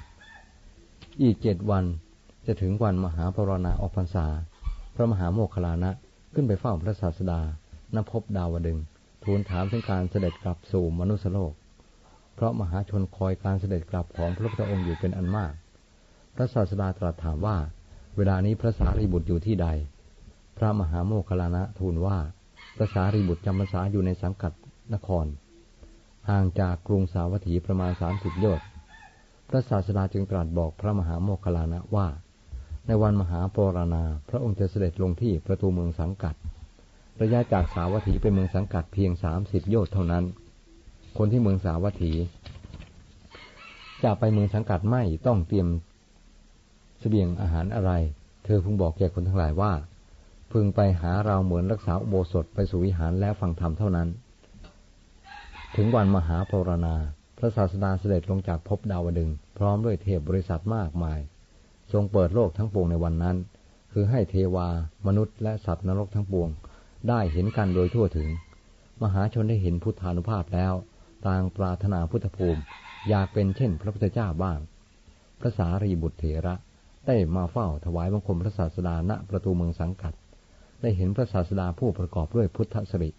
[1.22, 1.84] อีกเจ็ดวัน
[2.46, 4.26] จะถึงวันมหาปรณาออกพรรษา
[4.94, 5.90] พระมหาโมคคลานะ
[6.34, 7.40] ขึ้นไปเฝ้าพระศาสดา
[7.94, 8.78] ณพบดาวดึง
[9.24, 11.52] ทูลถามถึงการเสด็จกลับสู่มนุษยโลก
[12.34, 15.52] เพราะมหาชนคอยการเสด็จกลับของพระพุทธองค์อยู่เป็นอันมาก
[16.34, 17.56] พระศาสดาตรัสถามว่า
[18.16, 19.68] เวลานี้พระสารีบุตรอยู่ที่ใด
[20.58, 22.18] พระมหาโมคคลานะทูลว่า
[22.76, 24.52] พระสารีบุตรจำพรรษาอยู่ในสังกัด
[24.94, 25.26] นคร
[26.30, 28.66] ห่างจากกรุงสาวัตถีประมาณสามสิบโยชน์
[29.48, 32.06] พระศาสดาจึงตรัสบอกพระมหาโมคคลานะว่า
[32.86, 36.34] ในวันมหาปรณาพระองค์จะเสด็จลงที่ประตูเมืองสังกัด
[37.22, 40.24] ระยะจากสาวัตถีไปเมืองสังกัดเพียงสามสิบโยชน์เท่านั้น
[41.18, 42.12] คนที่เมืองสาวัตถี
[44.04, 45.68] จะไปเมืองสังกัดไม่ต้องเตรียม
[47.00, 47.92] เสบียงอาหารอะไร
[48.44, 49.72] เธอพึงบอกแก่คนทั้งหลายว่า
[50.52, 54.08] พึงไปหาเราเหมือนรักษาอุโบสถไปสู่วิหารแล้วฟังธรรมเท่านั้น
[55.78, 56.94] ถึงวันมหาปรณา
[57.38, 61.20] พระศาสดาเสด็จลงจากภพดาวดึง พร้อมด้วยเทพบริษัทมากมาย
[61.92, 63.36] ทรงเปิดโลกทั้งปวงในวันนั้น
[63.92, 64.68] คือให้เทวา
[65.06, 66.48] มนุษย์และสัตว์นรกทั้งปวง
[67.08, 68.28] ได้เห็นกันโดยทั่วถึง
[69.02, 70.74] มหาชนได้เห็นพุทธานุภาพแล้ว
[71.26, 72.60] ต่างปรารถนาพุทธภูมิ
[73.08, 74.58] อยากเป็นเช่น พระพุทธเจ้าบ้าง
[75.40, 76.54] พระสารีบุตรเถระ
[77.06, 80.12] ได้มาเฝ้าถวายบังคมพระศาสดาณประตูเมืองสังกัด
[80.82, 83.10] ได้เห็นพระศาสดาผู้ประกอบด้วยพุทธสิริ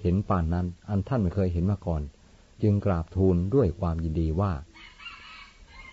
[0.00, 2.02] เห็นป่านนั้น อันท่านไม่เคยเห็นมาก่อน
[2.62, 4.52] จึงกราบทูลด้วยความยินดีว่า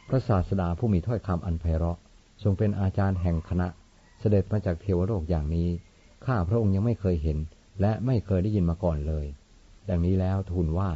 [0.08, 2.00] พระศาสดาผู้มีถ้อยคำอันไพเราะ
[2.44, 3.68] ทรงเป็นอาจารย์แห่งคณะ
[4.20, 5.70] เสด็จมาจากเทวโลกอย่างนี้
[6.26, 7.38] ข้าพระองค์ยังไม่เคยเห็น
[7.82, 9.26] และไม่เคยได้ยินมาก่อนเลย
[9.90, 10.92] ดังนี้แล้วทูลว่า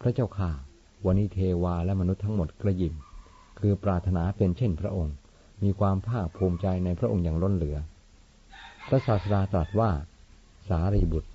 [0.00, 0.52] พระเจ้าข่า
[1.06, 2.94] วันนี้เทวาและมนุษย์ทั้งหมดกระยิม
[3.60, 5.14] คือปรารถนาเป็นเช่นพระองค์
[5.62, 7.76] มีความภาคภูมิใจในพระองค์อย่างล้นเหลือ
[8.88, 9.90] พระศาสดาตรัสว่า
[10.68, 11.29] สารีบุตร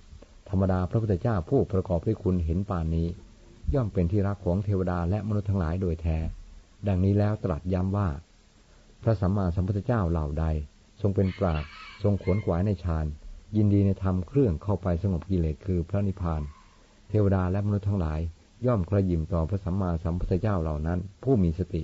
[0.49, 3.07] ธรรมดาพระพุทธเจ้าผู้ประกอบด้วยคุณเห็นป่านนี้
[3.73, 6.17] ย่อมเป็นที่รักของเทวดาและมนุษย์ทั้งหลายโดยแท้
[6.87, 8.09] ดังนี้แล้วตรัสย้ำว่า
[9.03, 10.45] พระสัมมาสัมพุทธเจ้าเหล่าใด
[11.01, 11.63] ทรงเป็นปราด
[12.03, 13.05] ทรงขวนขวายในฌาน
[13.55, 16.41] ยินดีในธรรมเครื่องเข้าไปสงบกิเลสคือพระนิพพาน
[17.09, 18.19] เทวดาและมนุษย์ทั้งหลาย
[18.65, 21.83] ย่อมกระยิมต่อพระสัมมาสัมพุทธเจ้าเหล่านั้น ผู้มีสติ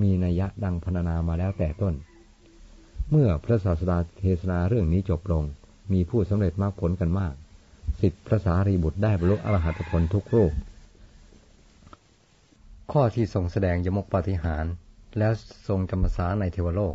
[0.00, 1.94] มีนัยยะดังพรรณนามาแล้วแต่ต้น
[3.10, 5.44] เมื่อพระศาสดาเทศนาเรื่องนี้จบลง
[5.92, 7.34] มีผู้สำเร็จมากผลกันมาก
[8.02, 10.52] สิทธิพระสารีบุตรได้บรรลุอรหัตผลทุกรูป
[12.92, 14.64] ข้อที่ทรงแสดงยมกปาฏิหาร
[15.18, 15.32] แล้ว
[15.68, 16.94] ทรงจำพรรษาในเทวโลก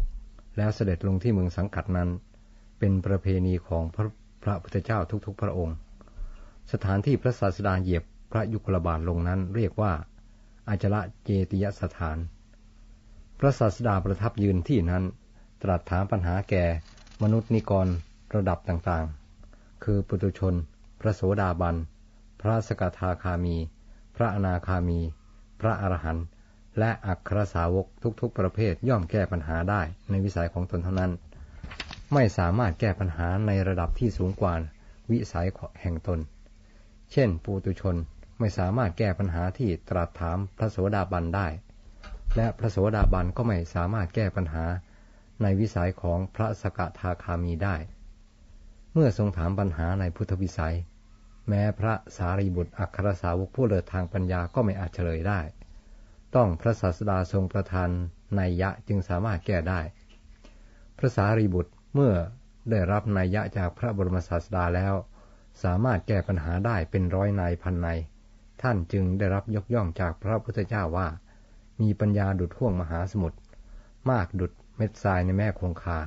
[0.58, 2.10] แล้วเสด็จลงที่เมืองสังกัดนั้น
[2.80, 4.06] เป็นประเพณีของพระ
[4.44, 5.76] พระพุทธเจ้าทุกๆ พระองค์
[6.72, 9.94] สถานที่พระศาสดาเหยียบพระยุคลบาทลงนั้นเรียกว่า
[10.68, 12.18] อาจละเจติยสถาน
[13.40, 15.04] พระศาสดาประทับยืนที่นั้น
[15.62, 16.66] ตรัสถามปัญหาแก่
[17.24, 17.88] มนุษย์นิกร
[18.36, 20.56] ระดับต่างๆ คือปุตุชน
[21.02, 21.76] พระโสดาบัน
[22.42, 23.58] พระสกทาคามี
[24.16, 25.00] พระอนาคามี
[25.62, 26.26] พระอรหันต์
[26.80, 27.86] และอัครสาวก
[28.22, 31.12] ทุกๆ ประเภทย่อมแก้ปัญหาได้ในวิสัยของตนเท่านั้น
[32.14, 34.54] ไม่สามารถแก้ปัญหาในระดับที่สูงกว่า
[35.12, 35.48] วิสัย
[35.82, 36.20] แห่งตน
[37.12, 37.96] เช่น ปูตุชน
[38.40, 41.48] ไม่สามารถแก้ปัญหาที่ตรัสถามพระโสดาบันได้
[42.36, 44.66] และพระโสดาบันก็ไม่สามารถแก้ปัญหา
[45.42, 47.76] ในวิสัยของพระสกทาคามีได้
[49.00, 50.76] เมื่อทรงถามปัญหาในพุทธวิสัย
[51.48, 55.42] แม้พระสารีบุตรอัครสาวกผู้เลิศทางปัญญาก็ไม่อาจเฉลยได้
[56.36, 57.90] ต้องพระศาสดาทรงประทาน
[58.40, 59.82] นัยยะจึงสามารถแก้ได้
[60.98, 62.14] พระสารีบุตรเมื่อ
[62.70, 64.94] ได้รับนัยยะจากพระบรมศาสดาแล้ว
[65.64, 68.00] สามารถแก้ปัญหาได้เป็นร้อยนายพันนาย
[68.62, 71.08] ท่านจึงได้รับยกย่องจากพระพุทธเจ้าว่า
[71.82, 73.38] มีปัญญาดุดห่วงมหาสมุทร
[74.10, 76.00] มากดุดเม็ดทรายในแม่คงคา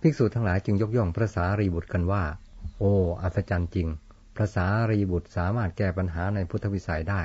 [0.00, 2.24] ภิกษุทั้งหลายจึงยกย่องพระสารีบุตรกันว่า
[2.78, 3.88] โอ้อัศจรรย์จริง
[4.36, 7.22] พระสารีบุตรสามารถแก้ปัญหาในพุทธวิสัยได้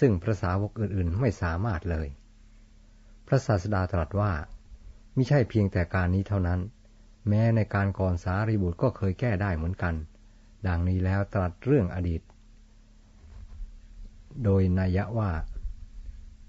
[0.00, 2.08] ซึ่งพระสาวกอื่นๆไม่สามารถเลย
[3.26, 4.32] พระศาสดาตรัสว่า
[5.14, 6.60] ไม่ใช่เพียงแต่การนี้เท่านั้น
[7.28, 9.94] แม้ในการก่อนสารีบุตรก็เคยแก้ได้เหมือนกัน
[10.66, 12.22] ดังนี้แล้วตรัสเรื่องอดีต
[14.44, 15.30] โดยนัยว่า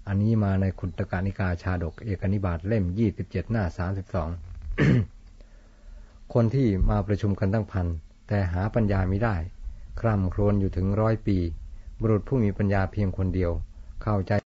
[0.06, 4.28] อันนี้มาในคุตกานิกาชาดกเอกนิบาตเล่มยี่สิบเจ็ดหน้าสามสิบสอง
[6.34, 7.86] คนที่มาประชุมกันตั้งพัน
[8.28, 9.36] แต่หาปัญญาไม่ได้
[10.00, 11.38] คร่ำครวญอยู่ถึงร้อยปี
[12.00, 13.52] บุรุษผู้มีปัญญาเพียงคนเดียว
[14.02, 14.32] เข้าใจ